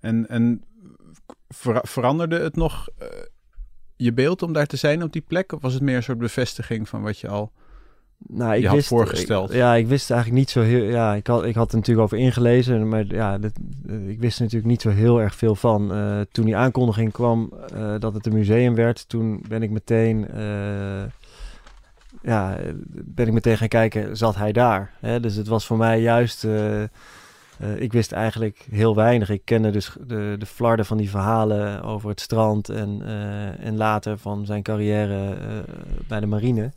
En, 0.00 0.28
en 0.28 0.64
ver- 1.48 1.86
veranderde 1.88 2.38
het 2.38 2.56
nog 2.56 2.88
je 3.96 4.12
beeld 4.12 4.42
om 4.42 4.52
daar 4.52 4.66
te 4.66 4.76
zijn 4.76 5.02
op 5.02 5.12
die 5.12 5.22
plek? 5.22 5.52
Of 5.52 5.62
was 5.62 5.72
het 5.74 5.82
meer 5.82 5.96
een 5.96 6.02
soort 6.02 6.18
bevestiging 6.18 6.88
van 6.88 7.02
wat 7.02 7.18
je 7.18 7.28
al... 7.28 7.52
Nou, 8.26 8.54
ik 8.54 8.60
je 8.60 8.66
had 8.66 8.76
wist, 8.76 8.88
voorgesteld. 8.88 9.50
ik- 9.50 9.56
ja, 9.56 9.74
ik 9.74 9.86
wist 9.86 10.10
eigenlijk 10.10 10.40
niet 10.40 10.50
zo 10.50 10.60
heel. 10.60 10.82
Ja, 10.84 11.14
ik 11.14 11.26
had, 11.26 11.44
ik 11.44 11.54
had 11.54 11.70
er 11.70 11.76
natuurlijk 11.76 12.04
over 12.06 12.18
ingelezen, 12.18 12.88
maar 12.88 13.04
ja, 13.06 13.38
dit, 13.38 13.52
ik 14.06 14.20
wist 14.20 14.36
er 14.36 14.42
natuurlijk 14.42 14.70
niet 14.70 14.80
zo 14.82 14.88
heel 14.90 15.20
erg 15.20 15.34
veel 15.34 15.54
van. 15.54 15.92
Eh, 15.94 16.20
toen 16.32 16.44
die 16.44 16.56
aankondiging 16.56 17.12
kwam 17.12 17.52
eh, 17.74 17.94
dat 17.98 18.14
het 18.14 18.26
een 18.26 18.32
museum 18.32 18.74
werd, 18.74 19.08
toen 19.08 19.44
ben 19.48 19.62
ik 19.62 19.70
meteen. 19.70 20.28
eh, 20.28 21.02
ja, 22.22 22.56
ben 22.92 23.26
ik 23.26 23.32
meteen 23.32 23.56
gaan 23.56 23.68
kijken, 23.68 24.16
zat 24.16 24.36
hij 24.36 24.52
daar? 24.52 24.90
Hè? 25.00 25.20
Dus 25.20 25.34
het 25.34 25.48
was 25.48 25.66
voor 25.66 25.76
mij 25.76 26.00
juist. 26.00 26.46
ik 27.76 27.92
wist 27.92 28.12
eigenlijk 28.12 28.66
heel 28.70 28.94
weinig. 28.94 29.30
Ik 29.30 29.42
kende 29.44 29.70
dus 29.70 29.92
de, 30.06 30.34
de 30.38 30.46
flarden 30.46 30.86
van 30.86 30.96
die 30.96 31.10
verhalen 31.10 31.82
over 31.82 32.08
het 32.08 32.20
strand 32.20 32.68
en, 32.68 33.02
en 33.60 33.76
later 33.76 34.18
van 34.18 34.46
zijn 34.46 34.62
carrière 34.62 35.34
bij 36.08 36.20
de 36.20 36.26
marine. 36.26 36.70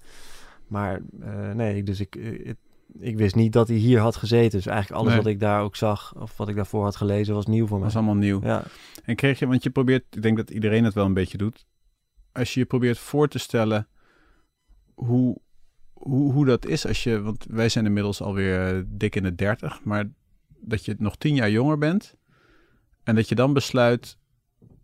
Maar 0.74 1.02
eh, 1.22 1.52
nee, 1.52 1.84
dus 1.84 2.00
ik, 2.00 2.16
eh, 2.16 2.54
ik 3.00 3.18
wist 3.18 3.36
niet 3.36 3.54
dat 3.54 3.68
hij 3.68 3.78
hier 3.78 4.00
had 4.00 4.16
gezeten. 4.16 4.58
Dus 4.58 4.66
eigenlijk 4.66 5.00
alles 5.02 5.14
Nee. 5.14 5.24
wat 5.24 5.32
ik 5.32 5.40
daar 5.40 5.62
ook 5.62 5.76
zag, 5.76 6.16
of 6.16 6.38
wat 6.38 6.50
ik 6.50 6.56
daarvoor 6.56 6.84
had 6.84 6.96
gelezen, 6.96 7.34
was 7.34 7.46
nieuw 7.46 7.68
voor 7.68 7.78
mij. 7.78 7.86
was 7.86 7.96
allemaal 7.96 8.16
nieuw. 8.16 8.40
Ja, 8.44 8.64
En 9.04 9.16
kreeg 9.16 9.40
je, 9.40 9.48
want 9.48 9.64
je 9.64 9.70
probeert, 9.70 10.04
ik 10.16 10.22
denk 10.22 10.38
dat 10.38 10.50
iedereen 10.50 10.84
het 10.84 10.94
wel 10.94 11.06
een 11.06 11.14
beetje 11.14 11.38
doet. 11.38 11.66
Als 12.32 12.54
je 12.54 12.60
je 12.60 12.66
probeert 12.66 12.98
voor 12.98 13.28
te 13.28 13.40
stellen 13.40 13.88
hoe, 14.94 15.38
hoe, 15.94 16.32
hoe 16.32 16.46
dat 16.46 16.66
is 16.66 16.88
als 16.88 17.04
je, 17.04 17.22
want 17.22 17.46
wij 17.50 17.70
zijn 17.70 17.86
inmiddels 17.86 18.22
alweer 18.22 18.76
eh, 18.78 18.84
dik 18.88 19.16
in 19.16 19.24
de 19.24 19.36
dertig, 19.36 19.84
maar 19.84 20.10
dat 20.60 20.86
je 20.86 20.96
nog 20.98 21.16
tien 21.18 21.36
jaar 21.36 21.52
jonger 21.52 21.78
bent 21.78 22.16
en 23.04 23.16
dat 23.16 23.30
je 23.30 23.36
dan 23.36 23.54
besluit, 23.54 24.18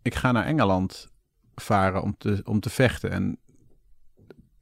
ik 0.02 0.14
ga 0.14 0.32
naar 0.32 0.44
Engeland 0.44 1.08
varen 1.54 2.02
om 2.02 2.14
te, 2.18 2.40
om 2.44 2.60
te 2.60 2.70
vechten. 2.70 3.10
En 3.10 3.38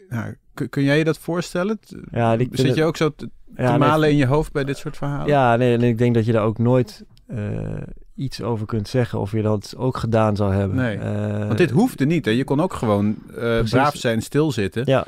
nou, 0.09 0.35
kun, 0.71 0.83
jij 0.83 0.99
je 0.99 1.05
dat 1.05 1.19
voorstellen? 1.19 1.79
ja 2.11 2.33
ik 2.33 2.39
vind 2.39 2.59
Zit 2.59 2.75
je 2.75 2.85
ook 2.85 2.97
zo 2.97 3.09
te, 3.09 3.31
te 3.55 3.63
ja, 3.63 3.69
nee, 3.71 3.79
malen 3.79 4.11
in 4.11 4.17
je 4.17 4.27
hoofd 4.27 4.53
bij 4.53 4.65
dit 4.65 4.77
soort 4.77 4.97
verhalen? 4.97 5.27
Ja, 5.27 5.57
nee, 5.57 5.75
en 5.75 5.83
ik 5.83 5.99
denk 5.99 6.15
dat 6.15 6.27
je 6.27 6.33
daar 6.33 6.45
ook 6.45 6.59
nooit 6.59 7.05
eh, 7.27 7.83
iets 8.15 8.43
over 8.43 8.67
kunt 8.67 8.89
zeggen 8.89 9.21
of 9.21 9.33
je 9.33 9.43
dat 9.43 9.75
ook 9.77 9.97
gedaan 9.97 10.37
zou 10.37 10.55
hebben. 10.55 10.77
Nee, 10.77 10.97
Eh, 10.97 11.47
Want 11.47 11.59
dit 11.59 11.71
hoefde 11.71 12.07
niet. 12.07 12.25
Hè? 12.25 12.31
Je 12.31 12.45
kon 12.45 12.61
ook 12.61 12.73
gewoon 12.73 13.17
Precies. 13.35 13.71
braaf 13.71 13.95
zijn, 13.97 14.23
stilzitten. 14.23 14.83
Ja, 14.87 15.07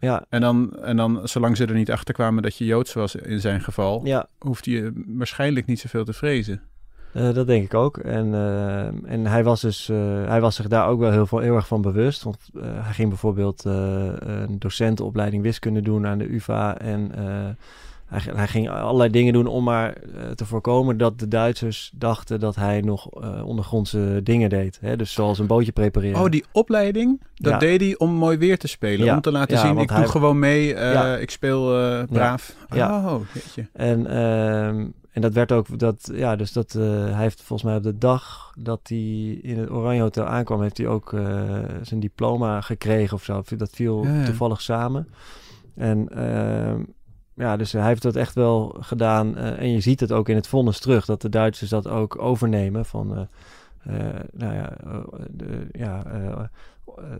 ja, 0.00 0.24
En 0.28 0.40
dan, 0.40 0.76
en 0.82 0.96
dan, 0.96 1.20
zolang 1.24 1.56
ze 1.56 1.66
er 1.66 1.74
niet 1.74 1.90
achter 1.90 2.14
kwamen 2.14 2.42
dat 2.42 2.56
je 2.56 2.64
Joods 2.64 2.92
was 2.92 3.14
in 3.14 3.40
zijn 3.40 3.60
geval, 3.60 4.00
ja. 4.04 4.26
hoefde 4.38 4.70
je 4.70 4.92
waarschijnlijk 5.06 5.66
niet 5.66 5.80
zoveel 5.80 6.04
te 6.04 6.12
vrezen. 6.12 6.62
Eh, 7.12 7.32
dat 7.34 7.46
denk 7.46 7.64
ik 7.64 7.74
ook. 7.74 7.96
En, 7.98 8.34
eh, 8.34 9.12
en 9.12 9.26
hij 9.26 9.44
was 9.44 9.60
dus, 9.60 9.88
eh, 9.88 9.96
hij 10.26 10.40
was 10.40 10.54
zich 10.56 10.68
daar 10.68 10.88
ook 10.88 11.00
wel 11.00 11.10
heel, 11.10 11.26
veel, 11.26 11.38
heel 11.38 11.54
erg 11.54 11.66
van 11.66 11.82
bewust. 11.82 12.22
Want 12.22 12.36
hij 12.60 12.92
ging 12.92 13.08
bijvoorbeeld 13.08 13.64
een 13.64 14.56
docentenopleiding 14.58 15.42
wiskunde 15.42 15.80
doen 15.82 16.06
aan 16.06 16.18
de 16.18 16.32
UvA. 16.34 16.78
En 16.78 17.10
hij, 18.06 18.20
hij 18.34 18.46
ging 18.48 18.70
allerlei 18.70 19.10
dingen 19.10 19.32
doen 19.32 19.46
om 19.46 19.64
maar 19.64 19.94
te 20.34 20.44
voorkomen 20.46 20.96
dat 20.98 21.18
de 21.18 21.28
Duitsers 21.28 21.90
dachten 21.94 22.40
dat 22.40 22.56
hij 22.56 22.80
nog 22.80 23.06
ondergrondse 23.44 24.20
dingen 24.22 24.48
deed. 24.48 24.78
Hè? 24.80 24.96
Dus 24.96 25.12
zoals 25.12 25.38
een 25.38 25.46
bootje 25.46 25.72
prepareren. 25.72 26.20
Oh, 26.20 26.28
die 26.30 26.44
opleiding, 26.52 27.20
dat 27.34 27.52
Ja. 27.52 27.58
deed 27.58 27.80
hij 27.80 27.94
om 27.98 28.10
mooi 28.12 28.38
weer 28.38 28.58
te 28.58 28.68
spelen. 28.68 29.06
Ja. 29.06 29.14
Om 29.14 29.20
te 29.20 29.32
laten 29.32 29.56
Ja, 29.56 29.60
zien, 29.62 29.78
ik 29.78 29.88
doe 29.88 29.96
hij- 29.96 30.06
gewoon 30.06 30.38
mee, 30.38 30.74
ik 31.20 31.30
speel 31.30 31.64
braaf. 32.06 32.56
Ja. 32.70 32.96
Oh, 32.98 33.20
weet 33.32 33.54
je. 33.54 33.66
En, 33.72 34.06
ehm, 34.06 34.86
en 35.10 35.20
dat 35.20 35.32
werd 35.32 35.52
ook, 35.52 35.78
dat, 35.78 36.10
ja, 36.12 36.36
dus 36.36 36.52
dat, 36.52 36.74
eh, 36.74 36.82
hij 37.04 37.22
heeft 37.22 37.42
volgens 37.42 37.68
mij 37.68 37.76
op 37.76 37.82
de 37.82 37.98
dag 37.98 38.52
dat 38.58 38.80
hij 38.84 39.38
in 39.42 39.58
het 39.58 39.70
Oranje 39.70 40.00
Hotel 40.00 40.24
aankwam, 40.24 40.62
heeft 40.62 40.78
hij 40.78 40.86
ook 40.86 41.12
eh, 41.12 41.58
zijn 41.82 42.00
diploma 42.00 42.60
gekregen 42.60 43.16
of 43.16 43.24
zo. 43.24 43.42
Dat 43.56 43.70
viel 43.70 44.04
Ja, 44.04 44.14
ja. 44.14 44.24
toevallig 44.24 44.60
samen. 44.60 45.08
En 45.74 46.08
ehm, 46.08 46.82
ja, 47.34 47.56
dus 47.56 47.72
hij 47.72 47.86
heeft 47.86 48.02
dat 48.02 48.16
echt 48.16 48.34
wel 48.34 48.76
gedaan. 48.80 49.36
eh, 49.36 49.58
en 49.58 49.70
je 49.72 49.80
ziet 49.80 50.00
het 50.00 50.12
ook 50.12 50.28
in 50.28 50.36
het 50.36 50.46
vonnis 50.46 50.78
terug, 50.78 51.04
dat 51.04 51.22
de 51.22 51.28
Duitsers 51.28 51.70
dat 51.70 51.88
ook 51.88 52.22
overnemen 52.22 52.84
van... 52.84 53.28
nou 54.32 54.54
ja, 54.54 54.76
de, 55.30 55.66
ja 55.72 56.02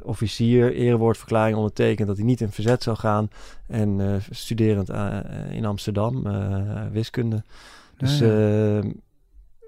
officier, 0.03 0.75
erewoordverklaring 0.75 1.57
ondertekend 1.57 2.09
dat 2.09 2.17
hij 2.17 2.27
niet 2.27 2.41
in 2.41 2.51
verzet 2.51 2.83
zou 2.83 2.97
gaan. 2.97 3.31
En 3.67 4.01
eh, 4.01 4.15
studerend 4.31 4.91
in 5.51 5.65
Amsterdam, 5.65 6.23
wiskunde. 6.93 7.43
Dus, 8.01 8.19
Ja, 8.19 8.27
ja. 8.27 8.33
eh, 8.33 8.91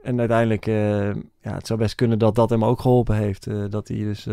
en 0.02 0.18
uiteindelijk, 0.18 0.66
eh, 0.66 1.06
ja, 1.40 1.54
het 1.54 1.66
zou 1.66 1.78
best 1.78 1.94
kunnen 1.94 2.18
dat 2.18 2.34
dat 2.34 2.50
hem 2.50 2.64
ook 2.64 2.80
geholpen 2.80 3.16
heeft. 3.16 3.46
eh, 3.46 3.64
dat 3.70 3.88
hij 3.88 3.96
dus 3.96 4.26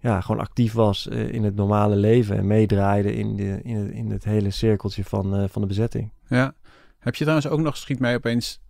ja, 0.00 0.20
gewoon 0.20 0.40
actief 0.40 0.72
was 0.72 1.06
in 1.06 1.44
het 1.44 1.54
normale 1.54 1.96
leven 1.96 2.36
en 2.36 2.46
meedraaide 2.46 3.14
in, 3.14 3.36
de, 3.36 3.60
in, 3.62 3.76
het, 3.76 3.90
in 3.90 4.10
het 4.10 4.24
hele 4.24 4.50
cirkeltje 4.50 5.04
van, 5.04 5.48
van 5.48 5.62
de 5.62 5.68
bezetting. 5.68 6.10
Ja. 6.28 6.54
Heb 6.98 7.14
je 7.14 7.24
trouwens 7.24 7.48
ook 7.48 7.60
nog, 7.60 7.76
schiet 7.76 7.98
mij 7.98 8.14
opeens, 8.14 8.60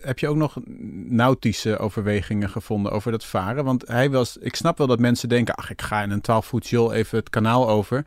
heb 0.00 0.18
je 0.18 0.28
ook 0.28 0.36
nog 0.36 0.56
nautische 1.08 1.78
overwegingen 1.78 2.48
gevonden 2.50 2.92
over 2.92 3.12
dat 3.12 3.24
varen? 3.24 3.64
Want 3.64 3.88
hij 3.88 4.10
was, 4.10 4.36
ik 4.36 4.54
snap 4.54 4.78
wel 4.78 4.86
dat 4.86 4.98
mensen 4.98 5.28
denken, 5.28 5.54
ach, 5.54 5.70
ik 5.70 5.82
ga 5.82 6.02
in 6.02 6.10
een 6.10 6.20
12 6.20 6.46
voet 6.46 6.66
joel 6.68 6.92
even 6.92 7.18
het 7.18 7.30
kanaal 7.30 7.68
over. 7.68 8.06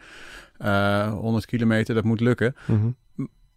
Eh 0.57 1.11
100 1.13 1.45
kilometer, 1.45 1.95
dat 1.95 2.03
moet 2.03 2.19
lukken. 2.19 2.55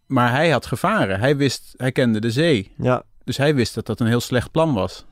Maar 0.07 0.31
hij 0.31 0.49
had 0.49 0.65
gevaren. 0.65 1.19
Hij 1.19 1.37
wist, 1.37 1.73
hij 1.77 1.91
kende 1.91 2.19
de 2.19 2.31
zee. 2.31 2.71
Ja, 2.77 3.03
Dus 3.23 3.37
hij 3.37 3.55
wist 3.55 3.75
dat 3.75 3.85
dat 3.85 3.99
een 3.99 4.07
heel 4.07 4.19
slecht 4.19 4.51
plan 4.51 4.73
was. 4.73 5.05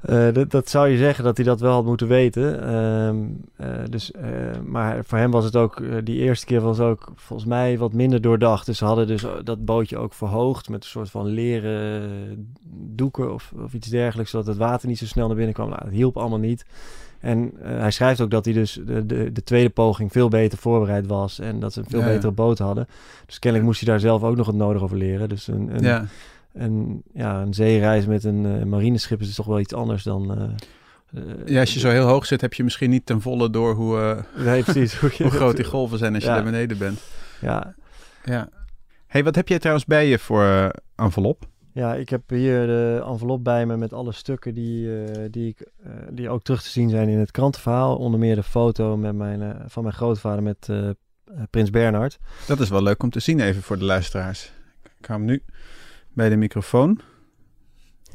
Eh, 0.00 0.32
dat, 0.32 0.50
dat 0.50 0.68
zou 0.68 0.88
je 0.88 0.96
zeggen 0.96 1.24
dat 1.24 1.36
hij 1.36 1.46
dat 1.46 1.60
wel 1.60 1.72
had 1.72 1.84
moeten 1.84 2.08
weten. 2.08 2.62
Ehm, 2.62 3.16
eh, 3.56 3.84
dus, 3.90 4.10
eh, 4.10 4.30
maar 4.64 5.04
voor 5.04 5.18
hem 5.18 5.30
was 5.30 5.44
het 5.44 5.56
ook, 5.56 5.82
die 6.04 6.18
eerste 6.18 6.46
keer 6.46 6.60
was 6.60 6.80
ook 6.80 7.12
volgens 7.14 7.48
mij 7.48 7.78
wat 7.78 7.92
minder 7.92 8.20
doordacht. 8.20 8.66
Dus 8.66 8.78
ze 8.78 8.84
hadden 8.84 9.06
dus 9.06 9.24
dat 9.44 9.64
bootje 9.64 9.98
ook 9.98 10.14
verhoogd 10.14 10.68
met 10.68 10.82
een 10.82 10.90
soort 10.90 11.10
van 11.10 11.26
leren 11.26 12.56
doeken 12.72 13.34
of, 13.34 13.52
of 13.64 13.72
iets 13.72 13.88
dergelijks, 13.88 14.30
zodat 14.30 14.46
het 14.46 14.56
water 14.56 14.88
niet 14.88 14.98
zo 14.98 15.06
snel 15.06 15.26
naar 15.26 15.36
binnen 15.36 15.54
kwam. 15.54 15.68
Nou, 15.68 15.84
dat 15.84 15.92
hielp 15.92 16.16
allemaal 16.16 16.38
niet. 16.38 16.64
En 17.20 17.52
eh, 17.62 17.78
hij 17.78 17.90
schrijft 17.90 18.20
ook 18.20 18.30
dat 18.30 18.44
hij 18.44 18.54
dus 18.54 18.80
de, 18.86 19.06
de, 19.06 19.32
de 19.32 19.42
tweede 19.44 19.70
poging 19.70 20.12
veel 20.12 20.28
beter 20.28 20.58
voorbereid 20.58 21.06
was 21.06 21.38
en 21.38 21.60
dat 21.60 21.72
ze 21.72 21.78
een 21.80 21.86
veel 21.90 22.00
Ja, 22.00 22.06
betere 22.06 22.32
boot 22.32 22.58
hadden. 22.58 22.86
Dus 23.26 23.38
kennelijk 23.38 23.68
moest 23.68 23.80
hij 23.80 23.90
daar 23.90 24.00
zelf 24.00 24.22
ook 24.22 24.36
nog 24.36 24.46
het 24.46 24.56
nodig 24.56 24.82
over 24.82 24.96
leren. 24.96 25.28
Dus 25.28 25.46
een, 25.46 25.70
een, 25.74 25.82
ja. 25.82 26.06
en 26.52 27.02
ja, 27.12 27.40
een 27.40 27.54
zeereis 27.54 28.06
met 28.06 28.24
een 28.24 28.46
eh, 28.60 28.64
marineschip 28.64 29.20
is 29.20 29.34
toch 29.34 29.46
wel 29.46 29.60
iets 29.60 29.74
anders 29.74 30.02
dan. 30.02 30.38
eh, 30.38 31.22
ja, 31.46 31.60
als 31.60 31.74
je 31.74 31.80
zo 31.80 31.90
heel 31.90 32.06
hoog 32.06 32.26
zit, 32.26 32.40
heb 32.40 32.54
je 32.54 32.64
misschien 32.64 32.90
niet 32.90 33.06
ten 33.06 33.20
volle 33.20 33.50
door 33.50 33.74
hoe, 33.74 34.24
Nee, 34.36 34.62
precies. 34.62 34.94
Hoe, 35.00 35.10
groot 35.30 35.56
die 35.56 35.64
golven 35.64 35.98
zijn 35.98 36.14
als 36.14 36.22
je 36.22 36.28
Ja. 36.28 36.34
daar 36.34 36.44
beneden 36.44 36.78
bent. 36.78 37.00
Ja, 37.40 37.74
Ja. 38.24 38.48
hey, 39.06 39.24
wat 39.24 39.34
heb 39.34 39.48
jij 39.48 39.58
trouwens 39.58 39.86
bij 39.86 40.08
je 40.08 40.18
voor 40.18 40.42
eh, 40.44 40.68
envelop? 40.96 41.46
Ja, 41.78 41.94
ik 41.94 42.08
heb 42.08 42.30
hier 42.30 42.66
de 42.66 43.02
envelop 43.06 43.44
bij 43.44 43.66
me 43.66 43.76
met 43.76 43.92
alle 43.92 44.12
stukken 44.12 44.54
die, 44.54 45.02
eh, 45.02 45.24
die, 45.30 45.48
ik, 45.48 45.60
eh, 45.60 45.92
die 46.10 46.28
ook 46.28 46.42
terug 46.42 46.62
te 46.62 46.68
zien 46.68 46.90
zijn 46.90 47.08
in 47.08 47.18
het 47.18 47.30
krantenverhaal. 47.30 47.96
Onder 47.96 48.20
meer 48.20 48.34
de 48.34 48.42
foto 48.42 48.96
met 48.96 49.14
mijn, 49.14 49.42
eh, 49.42 49.50
van 49.66 49.82
mijn 49.82 49.94
grootvader 49.94 50.42
met 50.42 50.68
Prins 51.50 51.70
Bernhard. 51.70 52.18
Dat 52.46 52.60
is 52.60 52.68
wel 52.68 52.82
leuk 52.82 53.02
om 53.02 53.10
te 53.10 53.20
zien 53.20 53.40
even 53.40 53.62
voor 53.62 53.78
de 53.78 53.84
luisteraars. 53.84 54.52
Ik 54.98 55.06
hou 55.06 55.18
hem 55.18 55.28
nu 55.28 55.42
bij 56.12 56.28
de 56.28 56.36
microfoon. 56.36 57.00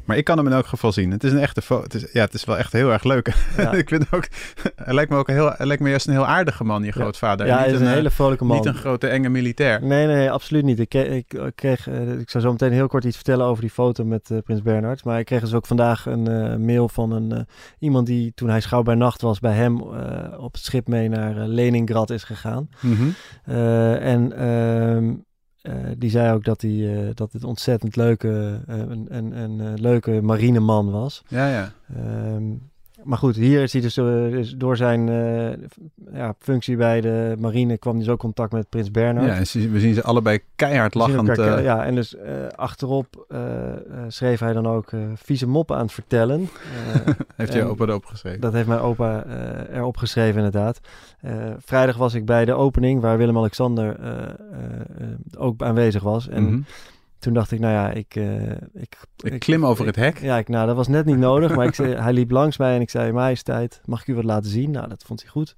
Maar 0.04 0.16
ik 0.16 0.24
kan 0.24 0.36
hem 0.36 0.46
in 0.46 0.52
elk 0.52 0.66
geval 0.66 0.92
zien. 0.92 1.10
Het 1.10 1.24
is 1.24 1.32
een 1.32 1.38
echte 1.38 1.62
foto. 1.62 1.98
Ja, 2.12 2.20
het 2.20 2.34
is 2.34 2.44
wel 2.44 2.58
echt 2.58 2.72
heel 2.72 2.92
erg 2.92 3.04
leuk. 3.04 3.34
Ja. 3.56 3.72
ik 3.82 3.88
vind 3.88 4.06
ook... 4.10 4.26
Hij 4.76 4.94
lijkt 4.94 5.10
me 5.10 5.16
ook 5.16 5.28
een 5.28 5.34
heel... 5.34 5.52
Hij 5.56 5.66
lijkt 5.66 5.82
me 5.82 5.88
juist 5.88 6.06
een 6.06 6.12
heel 6.12 6.26
aardige 6.26 6.64
man, 6.64 6.84
je 6.84 6.92
grootvader. 6.92 7.46
ja, 7.46 7.58
hij 7.58 7.70
is 7.70 7.80
een 7.80 7.86
eh, 7.86 7.92
hele 7.92 8.10
vrolijke 8.10 8.44
man. 8.44 8.56
Niet 8.56 8.66
een 8.66 8.74
grote 8.74 9.08
enge 9.08 9.28
militair. 9.28 9.82
Nee, 9.82 10.06
nee, 10.06 10.16
nee, 10.16 10.30
absoluut 10.30 10.64
niet. 10.64 10.80
Ik, 10.80 10.94
ik 10.94 11.52
kreeg, 11.54 11.88
eh, 11.88 12.18
ik 12.18 12.30
zou 12.30 12.44
zo 12.44 12.50
meteen 12.50 12.72
heel 12.72 12.86
kort 12.86 13.04
iets 13.04 13.16
vertellen 13.16 13.46
over 13.46 13.60
die 13.62 13.70
foto 13.70 14.04
met 14.04 14.30
eh, 14.30 14.38
Prins 14.44 14.62
Bernhard. 14.62 15.04
Maar 15.04 15.18
ik 15.18 15.24
kreeg 15.26 15.40
dus 15.40 15.54
ook 15.54 15.66
vandaag 15.66 16.06
een 16.06 16.28
eh, 16.28 16.56
mail 16.56 16.88
van 16.88 17.12
een, 17.12 17.32
eh, 17.32 17.40
iemand 17.78 18.06
die 18.06 18.32
toen 18.34 18.48
hij 18.48 18.60
schouw 18.60 18.82
bij 18.82 18.94
nacht 18.94 19.20
was 19.20 19.40
bij 19.40 19.52
hem 19.54 19.80
eh, 19.80 20.38
op 20.38 20.52
het 20.52 20.62
schip 20.64 20.88
mee 20.88 21.08
naar 21.08 21.36
eh, 21.36 21.46
Leningrad 21.46 22.10
is 22.10 22.24
gegaan. 22.24 22.68
Mhm. 22.80 23.08
Eh, 23.44 24.12
en 24.12 24.32
eh, 25.64 25.74
die 25.98 26.10
zei 26.10 26.34
ook 26.34 26.44
dat, 26.44 26.62
hij, 26.62 27.06
eh, 27.06 27.14
dat 27.14 27.32
het 27.32 27.44
ontzettend 27.44 27.96
leuke, 27.96 28.60
eh, 28.66 28.78
een, 28.78 29.06
een, 29.08 29.32
een 29.38 29.80
leuke 29.80 30.20
marineman 30.22 30.90
was. 30.90 31.22
Ja, 31.28 31.48
ja. 31.48 31.72
Ehm, 31.96 32.44
maar 33.04 33.18
goed, 33.18 33.36
hier 33.36 33.62
is 33.62 33.72
hij 33.72 33.82
dus, 33.82 33.96
eh, 33.96 34.04
dus 34.04 34.54
door 34.56 34.76
zijn 34.76 35.08
eh, 35.08 35.52
ja, 36.18 36.34
functie 36.38 36.76
bij 36.76 37.00
de 37.00 37.34
marine 37.38 37.78
kwam 37.78 37.94
hij 37.94 38.02
dus 38.04 38.12
ook 38.12 38.18
contact 38.18 38.52
met 38.52 38.68
Prins 38.68 38.90
Bernhard. 38.90 39.26
ja 39.52 39.60
en 39.60 39.72
we 39.72 39.80
zien 39.80 39.94
ze 39.94 40.02
allebei 40.02 40.38
keihard 40.56 40.94
lachend. 40.94 41.28
elkaar- 41.28 41.58
eh, 41.58 41.64
ja, 41.64 41.84
en 41.84 41.94
dus 41.94 42.16
achterop 42.56 43.26
schreef 44.08 44.40
hij 44.40 44.52
dan 44.52 44.66
ook 44.66 44.90
vieze 45.14 45.46
moppen 45.48 45.76
aan 45.76 45.82
het 45.82 45.92
vertellen. 45.92 46.48
Heeft 47.36 47.52
je 47.52 47.64
opa 47.64 47.84
erop 47.84 48.04
geschreven. 48.04 48.40
dat 48.40 48.52
heeft 48.52 48.68
mijn 48.68 48.80
opa 48.80 49.24
erop 49.72 49.96
geschreven 49.96 50.36
inderdaad. 50.36 50.80
Vrijdag 51.58 51.96
was 51.96 52.14
ik 52.14 52.24
bij 52.24 52.44
de 52.44 52.54
opening 52.54 53.00
waar 53.00 53.18
Willem-Alexander 53.18 53.96
ook 55.38 55.62
aanwezig 55.62 56.02
was. 56.02 56.28
En 56.28 56.42
Mhm. 56.44 56.60
Toen 57.24 57.34
dacht 57.34 57.50
ik, 57.50 57.60
nou 57.60 57.72
ja, 57.72 57.90
ik... 57.90 58.16
eh, 58.16 58.50
ik, 58.74 58.96
Ik 59.16 59.38
klim 59.38 59.66
over 59.66 59.86
het 59.86 59.96
hek. 59.96 60.18
Ja, 60.18 60.38
ik, 60.38 60.48
nou, 60.48 60.66
dat 60.66 60.76
was 60.76 60.88
net 60.88 61.04
niet 61.04 61.16
nodig. 61.16 61.54
Maar 61.54 61.66
ik 61.66 61.74
zei, 61.74 61.94
hij 62.06 62.12
liep 62.12 62.30
langs 62.30 62.56
mij 62.56 62.74
en 62.74 62.80
ik 62.80 62.90
zei, 62.90 63.12
majesteit, 63.12 63.80
mag 63.84 64.00
ik 64.00 64.06
u 64.06 64.14
wat 64.14 64.24
laten 64.24 64.50
zien? 64.50 64.70
Nou, 64.70 64.88
dat 64.88 65.02
vond 65.06 65.22
hij 65.22 65.30
goed. 65.30 65.56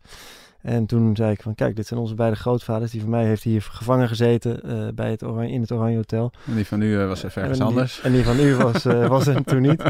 En 0.62 0.86
toen 0.86 1.16
zei 1.16 1.32
ik 1.32 1.42
van, 1.42 1.54
kijk, 1.54 1.76
dit 1.76 1.86
zijn 1.86 2.00
onze 2.00 2.14
beide 2.14 2.36
grootvaders. 2.36 2.90
Die 2.90 3.00
van 3.00 3.10
mij 3.10 3.24
heeft 3.24 3.42
hier 3.42 3.62
gevangen 3.62 4.08
gezeten 4.08 4.62
eh, 4.62 4.88
bij 4.94 5.10
het 5.10 5.24
Oranje, 5.24 5.52
in 5.52 5.60
het 5.60 5.72
Oranje 5.72 5.96
Hotel. 5.96 6.32
En 6.46 6.54
die 6.54 6.66
van 6.66 6.82
u 6.82 7.00
eh, 7.00 7.06
was 7.06 7.22
even 7.22 7.42
ergens 7.42 7.58
en 7.58 7.66
die, 7.66 7.74
anders. 7.74 8.00
En 8.00 8.12
die 8.12 8.24
van 8.24 8.40
u 8.40 8.54
was, 8.54 8.82
was 9.16 9.26
er 9.26 9.44
toen 9.44 9.62
niet. 9.62 9.82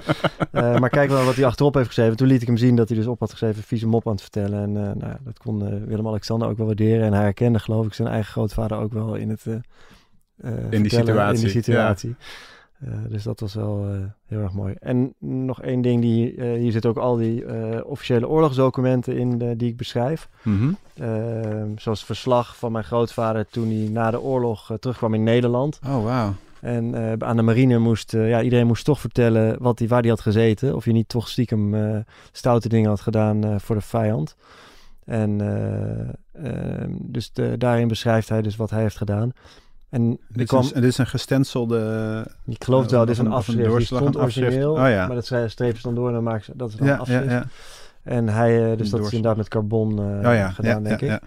Maar 0.53 0.91
kijk 0.91 1.11
wel 1.11 1.25
wat 1.25 1.35
hij 1.35 1.45
achterop 1.45 1.75
heeft 1.75 1.87
geschreven. 1.87 2.17
Toen 2.17 2.29
liet 2.29 2.41
ik 2.41 2.47
hem 2.47 2.57
zien 2.57 2.77
dat 2.77 2.89
hij 2.89 2.99
dus 2.99 3.07
op 3.07 3.21
had 3.21 3.31
geschreven, 3.31 3.63
vieze 3.63 3.87
mop 3.87 4.07
aan 4.07 4.13
het 4.13 4.23
vertellen. 4.23 4.63
En 4.63 4.73
nou, 4.73 5.17
dat 5.25 5.39
kon 5.39 5.87
Willem-Alexander 5.87 6.49
ook 6.49 6.57
wel 6.57 6.67
waarderen. 6.67 7.07
En 7.07 7.13
hij 7.13 7.23
herkende, 7.23 7.59
geloof 7.59 7.87
ik, 7.87 7.95
zijn 7.95 8.09
eigen 8.09 8.33
grootvader 8.33 8.79
ook 8.79 8.93
wel 8.93 9.15
in 9.15 9.29
het... 9.29 9.45
eh, 10.41 10.53
eh, 10.53 10.59
vertellen, 10.71 10.91
situatie, 10.91 11.47
In 11.47 11.53
die 11.53 11.53
ja. 11.55 11.63
situatie. 11.63 12.17
Eh, 12.81 12.93
dus 13.09 13.23
dat 13.23 13.41
was 13.41 13.55
wel 13.55 13.87
eh, 13.89 13.99
heel 14.27 14.41
erg 14.41 14.53
mooi. 14.53 14.75
En 14.79 15.15
nog 15.19 15.63
één 15.63 15.81
ding, 15.81 16.01
die, 16.01 16.43
hier 16.43 16.73
zitten 16.73 16.91
ook 16.91 16.97
al 16.99 17.17
die 17.17 17.45
officiële 17.85 18.29
oorlogsdocumenten 18.29 19.17
in 19.17 19.57
die 19.57 19.69
ik 19.69 19.77
beschrijf. 19.77 20.29
Mhm. 20.43 20.73
Ehm, 20.99 21.69
zoals 21.77 21.99
het 21.99 22.07
verslag 22.07 22.57
van 22.57 22.73
mijn 22.73 22.85
grootvader 22.85 23.47
toen 23.47 23.69
hij 23.69 23.89
na 23.89 24.11
de 24.11 24.21
oorlog 24.21 24.77
terugkwam 24.81 25.15
in 25.15 25.23
Nederland. 25.23 25.79
Oh, 25.87 26.05
wauw. 26.05 26.35
En 26.61 26.95
eh, 26.95 27.29
aan 27.29 27.37
de 27.37 27.43
marine 27.43 27.79
moest, 27.79 28.13
ja, 28.13 28.43
iedereen 28.43 28.67
moest 28.67 28.85
toch 28.85 29.01
vertellen 29.01 29.57
wat 29.63 29.79
die, 29.79 29.89
waar 29.89 30.01
hij 30.01 30.11
had 30.11 30.21
gezeten. 30.21 30.75
Of 30.75 30.85
je 30.85 30.93
niet 30.93 31.09
toch 31.09 31.29
stiekem 31.29 31.75
eh, 31.75 31.99
stoute 32.33 32.69
dingen 32.69 32.89
had 32.89 33.01
gedaan 33.01 33.61
voor 33.61 33.77
de 33.77 33.83
vijand. 33.83 34.37
En 35.05 35.41
eh, 35.41 36.51
ehm, 36.83 36.91
dus 37.01 37.33
de- 37.33 37.59
daarin 37.59 37.89
beschrijft 37.89 38.29
hij 38.29 38.43
dus 38.43 38.57
wat 38.57 38.71
hij 38.71 38.81
heeft 38.83 38.97
gedaan. 38.97 39.33
En 39.91 40.19
Dit, 40.29 40.47
kwam, 40.49 40.63
is, 40.63 40.73
dit 40.73 40.85
is 40.85 40.99
een 40.99 41.07
gestenselde... 41.07 42.27
ik 42.47 42.65
geloof 42.65 42.83
het 42.83 42.91
wel, 42.91 43.01
dit 43.01 43.11
is 43.11 43.19
een 43.19 43.27
een- 43.27 43.33
of 43.33 43.49
een 43.49 43.55
afschrift. 43.55 43.77
Die 43.77 43.87
stond 43.87 44.17
afschrift. 44.17 44.47
origineel, 44.47 44.73
Oh 44.73 44.89
ja. 44.89 45.07
maar 45.07 45.15
dat 45.17 45.27
schrijven 45.27 45.51
strepen 45.51 45.83
dan 45.83 45.95
door 45.95 46.07
en 46.09 46.13
dan 46.15 46.23
maken 46.23 46.45
ze, 46.45 46.53
dat 46.57 46.69
is 46.69 46.77
dan 46.77 46.87
Ja, 46.87 46.97
afschrift. 46.97 47.31
ja. 47.31 47.45
En 48.03 48.29
hij, 48.29 48.71
eh, 48.73 48.79
dus 48.79 48.91
dat 48.91 49.01
is 49.01 49.07
inderdaad 49.13 49.37
met 49.37 49.49
carbon 49.49 49.91
eh, 49.99 50.05
Oh 50.05 50.55
gedaan, 50.55 50.83
ja, 50.83 50.89
denk 50.89 51.01
ja, 51.01 51.15
ik. 51.15 51.23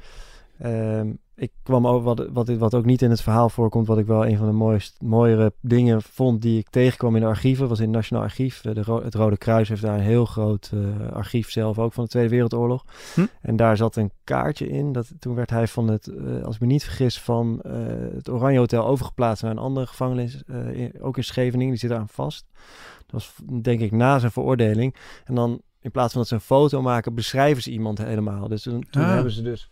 Ehm, 0.59 1.11
ik 1.35 1.51
kwam 1.63 1.87
ook 1.87 2.03
wat, 2.03 2.27
wat, 2.31 2.47
wat 2.49 2.73
ook 2.75 2.85
niet 2.85 3.01
in 3.01 3.09
het 3.09 3.21
verhaal 3.21 3.49
voorkomt, 3.49 3.87
wat 3.87 3.97
ik 3.97 4.05
wel 4.05 4.25
een 4.25 4.37
van 4.37 4.45
de 4.47 4.53
mooist, 4.53 5.01
mooiere 5.01 5.53
dingen 5.61 6.01
vond 6.01 6.41
die 6.41 6.57
ik 6.59 6.69
tegenkwam 6.69 7.15
in 7.15 7.21
de 7.21 7.27
archieven, 7.27 7.67
was 7.67 7.79
in 7.79 7.85
het 7.85 7.93
Nationaal 7.95 8.23
Archief. 8.23 8.65
Eh, 8.65 8.73
De, 8.73 8.83
Ro- 8.83 9.03
het 9.03 9.15
Rode 9.15 9.37
Kruis 9.37 9.69
heeft 9.69 9.81
daar 9.81 9.93
een 9.95 9.99
heel 10.03 10.25
groot 10.25 10.71
eh, 10.73 11.11
archief 11.11 11.51
zelf, 11.51 11.79
ook 11.79 11.93
van 11.93 12.03
de 12.03 12.09
Tweede 12.09 12.29
Wereldoorlog. 12.29 12.85
Hm. 13.13 13.25
En 13.41 13.55
daar 13.55 13.77
zat 13.77 13.95
een 13.95 14.11
kaartje 14.23 14.69
in. 14.69 14.91
Dat, 14.91 15.11
toen 15.19 15.35
werd 15.35 15.49
hij 15.49 15.67
van 15.67 15.87
het, 15.87 16.07
eh, 16.07 16.43
als 16.43 16.55
ik 16.55 16.61
me 16.61 16.67
niet 16.67 16.83
vergis, 16.83 17.19
van 17.21 17.59
het 18.13 18.29
Oranje 18.29 18.57
Hotel 18.59 18.85
overgeplaatst 18.87 19.43
naar 19.43 19.51
een 19.51 19.57
andere 19.57 19.87
gevangenis, 19.87 20.43
in- 20.73 20.93
ook 21.01 21.17
in 21.17 21.23
Scheveningen. 21.23 21.69
Die 21.71 21.79
zit 21.79 21.89
daar 21.89 21.99
aan 21.99 22.09
vast. 22.09 22.45
Dat 22.97 23.11
was 23.11 23.35
denk 23.61 23.79
ik 23.79 23.91
na 23.91 24.19
zijn 24.19 24.31
veroordeling. 24.31 24.95
En 25.25 25.35
dan 25.35 25.61
in 25.81 25.91
plaats 25.91 26.11
van 26.11 26.21
dat 26.21 26.29
ze 26.29 26.35
een 26.35 26.41
foto 26.41 26.81
maken, 26.81 27.13
beschrijven 27.15 27.63
ze 27.63 27.71
iemand 27.71 27.97
helemaal. 27.97 28.47
Dus 28.47 28.61
toen, 28.63 28.85
toen 28.89 29.03
Ah. 29.03 29.13
hebben 29.13 29.31
ze 29.31 29.41
dus. 29.41 29.69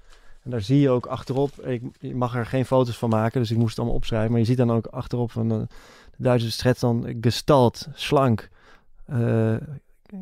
En 0.48 0.54
daar 0.54 0.62
zie 0.62 0.80
je 0.80 0.90
ook 0.90 1.06
achterop. 1.06 1.66
Ik, 1.66 1.82
je 2.00 2.16
mag 2.16 2.36
er 2.36 2.46
geen 2.46 2.66
foto's 2.66 2.98
van 2.98 3.10
maken, 3.10 3.42
dus 3.42 3.52
ik 3.52 3.58
moest 3.58 3.70
het 3.70 3.78
allemaal 3.78 3.96
opschrijven. 3.96 4.32
Maar 4.32 4.40
je 4.40 4.46
ziet 4.46 4.58
dan 4.58 4.72
ook 4.72 4.86
achterop 4.86 5.32
van 5.32 5.52
eh, 5.52 5.58
de 5.58 5.68
Duitse 6.24 6.52
schets 6.52 6.80
dan 6.80 7.16
gestalt, 7.22 7.88
slank, 7.94 8.50
eh, 9.06 9.56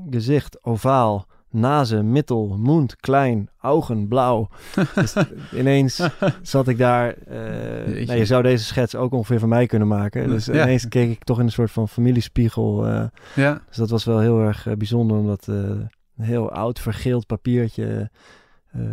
gezicht, 0.09 0.63
ovaal, 0.63 1.25
nazen, 1.49 2.11
mittel, 2.11 2.57
mond, 2.59 2.95
klein, 2.95 3.49
ogen, 3.61 4.07
blauw. 4.07 4.47
dus 4.95 5.15
ineens 5.53 6.09
zat 6.41 6.67
ik 6.67 6.77
daar. 6.77 7.13
eh, 7.13 7.87
Jeetje. 7.87 8.05
nou, 8.05 8.19
je 8.19 8.25
zou 8.25 8.43
deze 8.43 8.63
schets 8.65 8.95
ook 8.95 9.13
ongeveer 9.13 9.39
van 9.39 9.49
mij 9.49 9.65
kunnen 9.65 9.87
maken. 9.87 10.27
Dus 10.29 10.45
Ja. 10.45 10.53
ineens 10.63 10.87
keek 10.87 11.09
ik 11.09 11.23
toch 11.23 11.39
in 11.39 11.45
een 11.45 11.51
soort 11.51 11.71
van 11.71 11.87
familiespiegel. 11.89 12.85
eh, 12.87 13.03
Ja, 13.35 13.61
dus 13.67 13.77
dat 13.77 13.89
was 13.89 14.03
wel 14.03 14.19
heel 14.19 14.39
erg 14.39 14.67
bijzonder 14.77 15.17
om 15.17 15.27
dat 15.27 15.47
eh, 15.47 15.55
een 15.55 15.89
heel 16.17 16.51
oud 16.51 16.79
vergeeld 16.79 17.25
papiertje 17.27 18.09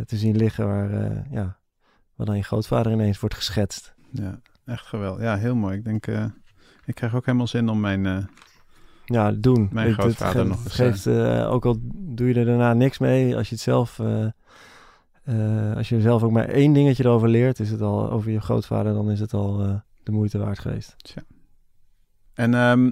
te 0.06 0.16
zien 0.16 0.36
liggen 0.36 0.66
waar, 0.66 0.90
eh, 0.92 1.16
ja, 1.30 1.58
waar 2.14 2.26
dan 2.26 2.36
je 2.36 2.42
grootvader 2.42 2.92
ineens 2.92 3.20
wordt 3.20 3.34
geschetst. 3.34 3.94
ja, 4.10 4.40
echt 4.66 4.86
geweldig. 4.86 5.22
Ja, 5.22 5.36
heel 5.36 5.54
mooi. 5.54 5.76
Ik 5.76 5.84
denk, 5.84 6.06
eh, 6.06 6.24
ik 6.84 6.94
krijg 6.94 7.14
ook 7.14 7.26
helemaal 7.26 7.46
zin 7.46 7.68
om 7.68 7.80
mijn... 7.80 8.06
eh, 8.06 8.18
Ja, 9.04 9.32
doen. 9.32 9.68
Mijn 9.72 9.86
Het- 9.88 9.96
het 9.96 10.04
grootvader 10.04 10.42
ge- 10.42 10.48
nog 10.48 10.64
het 10.64 10.78
eens, 10.78 11.02
geeft, 11.02 11.06
eh, 11.06 11.50
ook 11.52 11.64
al 11.64 11.76
doe 11.92 12.28
je 12.28 12.34
er 12.34 12.44
daarna 12.44 12.72
niks 12.72 12.98
mee, 12.98 13.36
als 13.36 13.48
je 13.48 13.54
het 13.54 13.64
zelf, 13.64 13.98
eh, 13.98 14.26
eh, 15.24 15.76
als 15.76 15.88
je 15.88 16.00
zelf 16.00 16.22
ook 16.22 16.30
maar 16.30 16.48
één 16.48 16.72
dingetje 16.72 17.04
erover 17.04 17.28
leert, 17.28 17.60
is 17.60 17.70
het 17.70 17.80
al 17.80 18.10
over 18.10 18.30
je 18.30 18.40
grootvader, 18.40 18.92
dan 18.94 19.10
is 19.10 19.20
het 19.20 19.32
al 19.34 19.60
eh, 19.64 19.74
de 20.02 20.12
moeite 20.12 20.38
waard 20.38 20.58
geweest. 20.58 21.14
En, 22.34 22.54
ehm, 22.54 22.90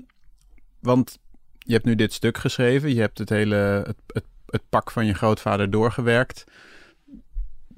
want 0.81 1.19
je 1.59 1.73
hebt 1.73 1.85
nu 1.85 1.95
dit 1.95 2.13
stuk 2.13 2.39
geschreven. 2.39 2.95
Je 2.95 3.01
hebt 3.01 3.19
het 3.19 3.29
hele 3.29 3.55
het, 3.87 3.97
het, 4.07 4.25
het 4.47 4.63
pak 4.69 4.91
van 4.91 5.07
je 5.07 5.15
grootvader 5.15 5.71
doorgewerkt. 5.71 6.45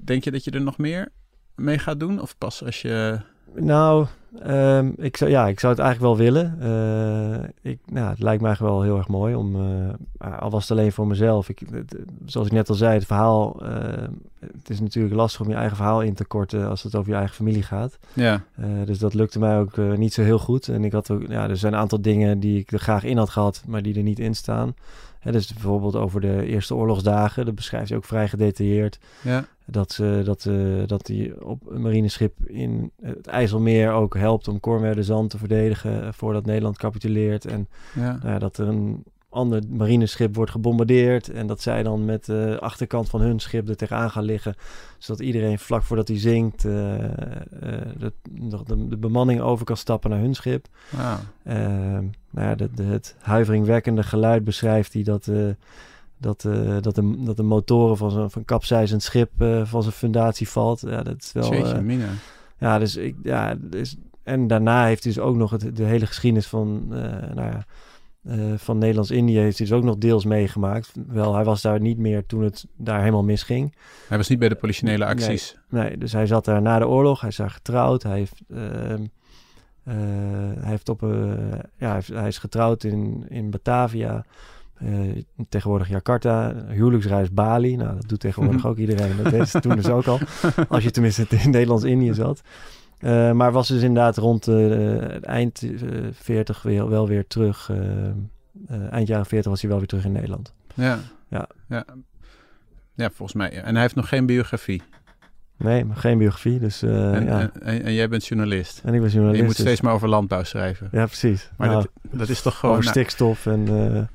Denk 0.03 0.23
je 0.23 0.31
dat 0.31 0.43
je 0.43 0.51
er 0.51 0.61
nog 0.61 0.77
meer 0.77 1.11
mee 1.55 1.79
gaat 1.79 1.99
doen? 1.99 2.21
Of 2.21 2.37
pas 2.37 2.63
als 2.65 2.81
je... 2.81 3.19
Nou, 3.55 4.05
ehm, 4.41 4.91
ik, 4.97 5.17
zou, 5.17 5.31
ja, 5.31 5.47
ik 5.47 5.59
zou 5.59 5.73
het 5.73 5.81
eigenlijk 5.81 6.15
wel 6.15 6.25
willen. 6.25 6.59
Eh, 6.61 7.71
ik, 7.71 7.79
nou, 7.85 8.09
het 8.09 8.19
lijkt 8.19 8.41
me 8.41 8.47
eigenlijk 8.47 8.75
wel 8.75 8.83
heel 8.83 8.97
erg 8.97 9.07
mooi 9.07 9.35
om, 9.35 9.55
uh, 9.55 10.39
al 10.39 10.49
was 10.49 10.61
het 10.61 10.77
alleen 10.77 10.91
voor 10.91 11.07
mezelf. 11.07 11.49
Ik, 11.49 11.61
zoals 12.25 12.47
ik 12.47 12.53
net 12.53 12.69
al 12.69 12.75
zei, 12.75 12.93
het 12.93 13.05
verhaal, 13.05 13.63
uh, 13.63 13.69
het 14.39 14.69
is 14.69 14.79
natuurlijk 14.79 15.15
lastig 15.15 15.41
om 15.41 15.49
je 15.49 15.55
eigen 15.55 15.75
verhaal 15.75 16.01
in 16.01 16.13
te 16.13 16.25
korten 16.25 16.69
als 16.69 16.83
het 16.83 16.95
over 16.95 17.11
je 17.11 17.17
eigen 17.17 17.35
familie 17.35 17.63
gaat. 17.63 17.97
Ja. 18.13 18.43
dus 18.85 18.99
dat 18.99 19.13
lukte 19.13 19.39
mij 19.39 19.59
ook 19.59 19.77
niet 19.77 20.13
zo 20.13 20.21
heel 20.21 20.39
goed. 20.39 20.67
En 20.67 20.83
ik 20.83 20.91
had 20.91 21.11
ook, 21.11 21.27
ja, 21.27 21.49
er 21.49 21.57
zijn 21.57 21.73
een 21.73 21.79
aantal 21.79 22.01
dingen 22.01 22.39
die 22.39 22.59
ik 22.59 22.71
er 22.71 22.79
graag 22.79 23.03
in 23.03 23.17
had 23.17 23.29
gehad, 23.29 23.63
maar 23.67 23.81
die 23.81 23.95
er 23.95 24.03
niet 24.03 24.19
in 24.19 24.35
staan. 24.35 24.75
Hè, 25.23 25.31
dus 25.31 25.53
bijvoorbeeld 25.53 25.95
over 25.95 26.21
de 26.21 26.45
Eerste 26.45 26.75
Oorlogsdagen, 26.75 27.45
dat 27.45 27.55
beschrijft 27.55 27.89
hij 27.89 27.97
ook 27.97 28.05
vrij 28.05 28.27
gedetailleerd. 28.27 28.99
Ja. 29.21 29.45
Dat, 29.65 29.91
ze, 29.91 30.21
dat, 30.25 30.45
uh, 30.45 30.87
dat 30.87 31.07
hij 31.07 31.33
op 31.39 31.69
een 31.69 31.81
marineschip 31.81 32.45
in 32.45 32.91
het 33.01 33.27
IJsselmeer 33.27 33.91
ook 33.91 34.17
helpt 34.17 34.47
om 34.47 34.59
Cormer 34.59 35.03
Zand 35.03 35.29
te 35.29 35.37
verdedigen 35.37 36.13
voordat 36.13 36.45
Nederland 36.45 36.77
capituleert. 36.77 37.45
En 37.45 37.67
ja. 37.95 38.19
Nou, 38.23 38.39
dat 38.39 38.57
er 38.57 38.67
een 38.67 39.03
ander 39.33 39.61
marineschip 39.69 40.35
wordt 40.35 40.51
gebombardeerd 40.51 41.29
en 41.29 41.47
dat 41.47 41.61
zij 41.61 41.83
dan 41.83 42.05
met 42.05 42.25
de 42.25 42.57
achterkant 42.59 43.09
van 43.09 43.21
hun 43.21 43.39
schip 43.39 43.69
er 43.69 43.75
tegenaan 43.75 44.11
gaan 44.11 44.23
liggen. 44.23 44.55
Zodat 44.97 45.21
iedereen 45.21 45.59
vlak 45.59 45.83
voordat 45.83 46.07
hij 46.07 46.19
zinkt 46.19 46.63
uh, 46.63 46.71
de, 47.97 48.13
de, 48.23 48.87
de, 48.87 48.97
bemanning 48.97 49.41
over 49.41 49.65
kan 49.65 49.77
stappen 49.77 50.09
naar 50.09 50.19
hun 50.19 50.33
schip. 50.33 50.67
Wow. 50.89 51.17
nou 52.29 52.47
ja, 52.47 52.55
de, 52.55 52.83
het 52.83 53.15
huiveringwekkende 53.19 54.03
geluid 54.03 54.43
beschrijft 54.43 54.93
hij 54.93 55.03
dat 55.03 55.25
dat, 56.17 56.47
dat, 56.81 56.95
de, 56.95 57.15
dat 57.19 57.37
de 57.37 57.43
motoren 57.43 57.97
van 57.97 58.11
zo'n 58.11 58.31
van 58.31 58.45
kapseizend 58.45 59.03
schip 59.03 59.31
van 59.63 59.81
zijn 59.81 59.93
fundatie 59.93 60.49
valt. 60.49 60.81
Ja, 60.81 61.03
dat 61.03 61.21
is 61.21 61.31
wel. 61.31 61.53
Ja, 62.57 62.79
dus 62.79 62.95
ik, 62.95 63.15
ja, 63.23 63.55
dus, 63.59 63.97
en 64.23 64.47
daarna 64.47 64.85
heeft 64.85 65.03
hij 65.03 65.13
dus 65.13 65.21
ook 65.21 65.35
nog 65.35 65.51
het, 65.51 65.75
de 65.75 65.83
hele 65.83 66.05
geschiedenis 66.05 66.47
van, 66.47 66.87
nou 66.87 67.41
ja, 67.41 67.65
van 68.55 68.77
Nederlands-Indië 68.77 69.37
heeft 69.37 69.57
hij 69.57 69.67
dus 69.67 69.75
ook 69.75 69.83
nog 69.83 69.97
deels 69.97 70.25
meegemaakt. 70.25 70.91
Wel, 71.07 71.35
hij 71.35 71.43
was 71.43 71.61
daar 71.61 71.79
niet 71.79 71.97
meer 71.97 72.25
toen 72.25 72.43
het 72.43 72.67
daar 72.77 72.99
helemaal 72.99 73.23
misging. 73.23 73.75
Hij 74.07 74.17
was 74.17 74.29
niet 74.29 74.39
bij 74.39 74.49
de 74.49 74.55
politionele 74.55 75.05
acties. 75.05 75.57
Nee, 75.69 75.83
nee 75.83 75.97
dus 75.97 76.11
hij 76.11 76.25
zat 76.25 76.45
daar 76.45 76.61
na 76.61 76.79
de 76.79 76.87
oorlog. 76.87 77.19
Hij 77.19 77.29
is 77.29 77.35
daar 77.35 77.49
getrouwd. 77.49 78.03
Hij 78.03 78.17
heeft. 78.17 78.41
ehm, 78.49 79.03
hij 80.59 80.69
heeft 80.69 80.89
op, 80.89 81.01
ja, 81.77 81.99
hij, 82.13 82.27
is 82.27 82.37
getrouwd 82.37 82.83
in, 82.83 83.25
in 83.29 83.49
Batavia. 83.49 84.25
Uh, 84.81 85.23
tegenwoordig 85.49 85.89
Jakarta, 85.89 86.53
huwelijksreis 86.67 87.31
Bali. 87.31 87.75
Nou, 87.75 87.95
dat 87.95 88.09
doet 88.09 88.19
tegenwoordig 88.19 88.65
ook 88.69 88.77
iedereen. 88.77 89.11
Dat 89.23 89.49
ze 89.49 89.59
toen 89.59 89.75
dus 89.75 89.89
ook 89.89 90.05
al. 90.05 90.19
Als 90.67 90.83
je 90.83 90.91
tenminste 90.91 91.25
in 91.29 91.49
Nederlands-Indië 91.49 92.13
zat. 92.13 92.41
Uh, 93.03 93.31
maar 93.31 93.51
was 93.51 93.67
dus 93.67 93.81
inderdaad 93.81 94.17
rond 94.17 94.47
uh, 94.47 95.27
eind 95.27 95.63
40 96.11 96.61
weer, 96.61 96.89
wel 96.89 97.07
weer 97.07 97.27
terug. 97.27 97.71
eind 98.89 99.07
jaren 99.07 99.25
40 99.25 99.51
was 99.51 99.61
hij 99.61 99.69
wel 99.69 99.79
weer 99.79 99.87
terug 99.87 100.05
in 100.05 100.11
Nederland. 100.11 100.53
Ja. 100.73 100.99
Ja. 101.29 101.47
Ja, 101.67 101.85
ja 102.93 103.09
volgens 103.09 103.33
mij. 103.33 103.61
En 103.61 103.73
hij 103.73 103.81
heeft 103.81 103.95
nog 103.95 104.07
geen 104.07 104.25
biografie. 104.25 104.81
Nee, 105.57 105.85
maar 105.85 105.97
geen 105.97 106.17
biografie. 106.17 106.59
Dus, 106.59 106.83
uh, 106.83 107.13
en, 107.13 107.25
ja. 107.25 107.51
en, 107.61 107.83
en, 107.83 107.93
jij 107.93 108.09
bent 108.09 108.25
journalist. 108.25 108.81
En 108.83 108.93
ik 108.93 109.01
ben 109.01 109.09
journalist. 109.09 109.39
Je 109.39 109.45
moet 109.45 109.55
dus... 109.55 109.65
steeds 109.65 109.81
maar 109.81 109.93
over 109.93 110.09
landbouw 110.09 110.43
schrijven. 110.43 110.89
Ja, 110.91 111.05
precies. 111.05 111.49
Maar 111.57 111.67
nou, 111.67 111.85
dat, 112.01 112.19
dat, 112.19 112.29
is 112.29 112.41
toch 112.41 112.59
gewoon... 112.59 112.75
Over 112.77 112.89
stikstof 112.89 113.45
en... 113.45 113.59
Uh... 113.59 113.67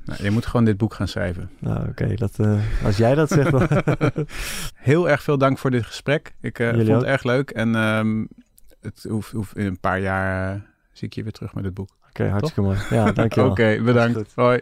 Nou, 0.04 0.22
je 0.22 0.30
moet 0.30 0.46
gewoon 0.46 0.64
dit 0.64 0.76
boek 0.76 0.94
gaan 0.94 1.08
schrijven. 1.08 1.50
Nou, 1.58 1.78
oké. 1.78 1.88
Okay, 1.88 2.16
dat 2.16 2.38
uh, 2.40 2.60
als 2.84 2.96
jij 2.96 3.14
dat 3.14 3.28
zegt... 3.28 3.50
Dan... 3.50 3.68
Heel 4.74 5.08
erg 5.08 5.22
veel 5.22 5.38
dank 5.38 5.58
voor 5.58 5.70
dit 5.70 5.86
gesprek. 5.86 6.34
Ik 6.40 6.56
vond 6.56 6.88
ook? 6.88 6.94
het 6.94 7.02
erg 7.02 7.22
leuk. 7.22 7.50
En 7.50 7.74
um, 7.74 8.28
het 8.80 9.06
hoeft, 9.08 9.32
hoeft 9.32 9.56
in 9.56 9.66
een 9.66 9.80
paar 9.80 10.00
jaar 10.00 10.66
zie 10.92 11.08
ik 11.08 11.14
je 11.14 11.22
weer 11.22 11.32
terug 11.32 11.54
met 11.54 11.64
het 11.64 11.74
boek. 11.74 11.88
Oké, 11.98 12.08
okay, 12.08 12.28
hartstikke 12.28 12.60
mooi. 12.60 12.78
Ja, 12.90 13.12
dankjewel. 13.12 13.50
Oké, 13.50 13.60
okay, 13.60 13.82
bedankt. 13.82 14.32
Hoi. 14.34 14.60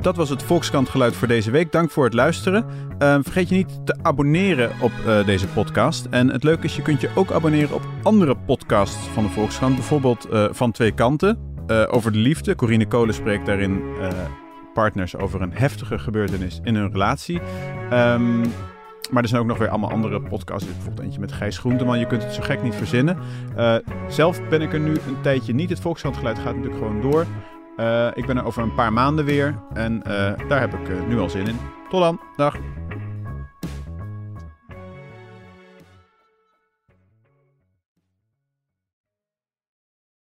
Dat 0.00 0.16
was 0.16 0.28
het 0.28 0.42
Volkskrant 0.42 0.88
geluid 0.88 1.16
voor 1.16 1.28
deze 1.28 1.50
week. 1.50 1.72
Dank 1.72 1.90
voor 1.90 2.04
het 2.04 2.14
luisteren. 2.14 2.64
Uh, 2.98 3.18
vergeet 3.22 3.48
je 3.48 3.54
niet 3.54 3.86
te 3.86 3.96
abonneren 4.02 4.70
op 4.80 4.92
uh, 5.06 5.26
deze 5.26 5.46
podcast. 5.46 6.06
En 6.10 6.28
het 6.28 6.44
leuke 6.44 6.64
is, 6.64 6.76
je 6.76 6.82
kunt 6.82 7.00
je 7.00 7.10
ook 7.14 7.32
abonneren 7.32 7.74
op 7.74 7.82
andere 8.02 8.36
podcasts 8.36 9.06
van 9.06 9.22
de 9.22 9.30
Volkskrant. 9.30 9.74
Bijvoorbeeld 9.74 10.26
uh, 10.32 10.48
Van 10.50 10.72
Twee 10.72 10.92
Kanten, 10.92 11.38
over 11.90 12.12
de 12.12 12.18
liefde. 12.18 12.54
Corine 12.54 12.86
Kolen 12.86 13.14
spreekt 13.14 13.46
daarin 13.46 13.82
partners 14.74 15.16
over 15.16 15.42
een 15.42 15.52
heftige 15.52 15.98
gebeurtenis 15.98 16.60
in 16.62 16.74
hun 16.74 16.90
relatie. 16.90 17.40
Um, 17.92 18.40
maar 19.10 19.22
er 19.22 19.28
zijn 19.28 19.40
ook 19.40 19.46
nog 19.46 19.58
weer 19.58 19.68
allemaal 19.68 19.90
andere 19.90 20.20
podcasts. 20.20 20.66
Bijvoorbeeld 20.66 21.04
eentje 21.04 21.20
met 21.20 21.32
Gijs 21.32 21.58
Groenteman. 21.58 21.98
Je 21.98 22.06
kunt 22.06 22.22
het 22.22 22.32
zo 22.32 22.42
gek 22.42 22.62
niet 22.62 22.74
verzinnen. 22.74 23.18
zelf 24.08 24.48
ben 24.48 24.62
ik 24.62 24.72
er 24.72 24.80
nu 24.80 24.90
een 24.90 25.20
tijdje 25.22 25.54
niet. 25.54 25.70
Het 25.70 25.80
Volkskrant 25.80 26.16
geluid 26.16 26.38
gaat 26.38 26.54
natuurlijk 26.54 26.82
gewoon 26.82 27.00
door. 27.00 27.26
Uh, 27.76 28.06
ik 28.14 28.26
ben 28.26 28.36
er 28.36 28.44
over 28.44 28.62
een 28.62 28.74
paar 28.74 28.92
maanden 28.92 29.24
weer 29.24 29.54
en 29.74 29.94
uh, 29.96 30.48
daar 30.48 30.60
heb 30.60 30.74
ik 30.74 31.08
nu 31.08 31.18
al 31.18 31.30
zin 31.30 31.46
in. 31.46 31.58
Tot 31.88 32.00
dan, 32.00 32.20
dag. 32.36 32.56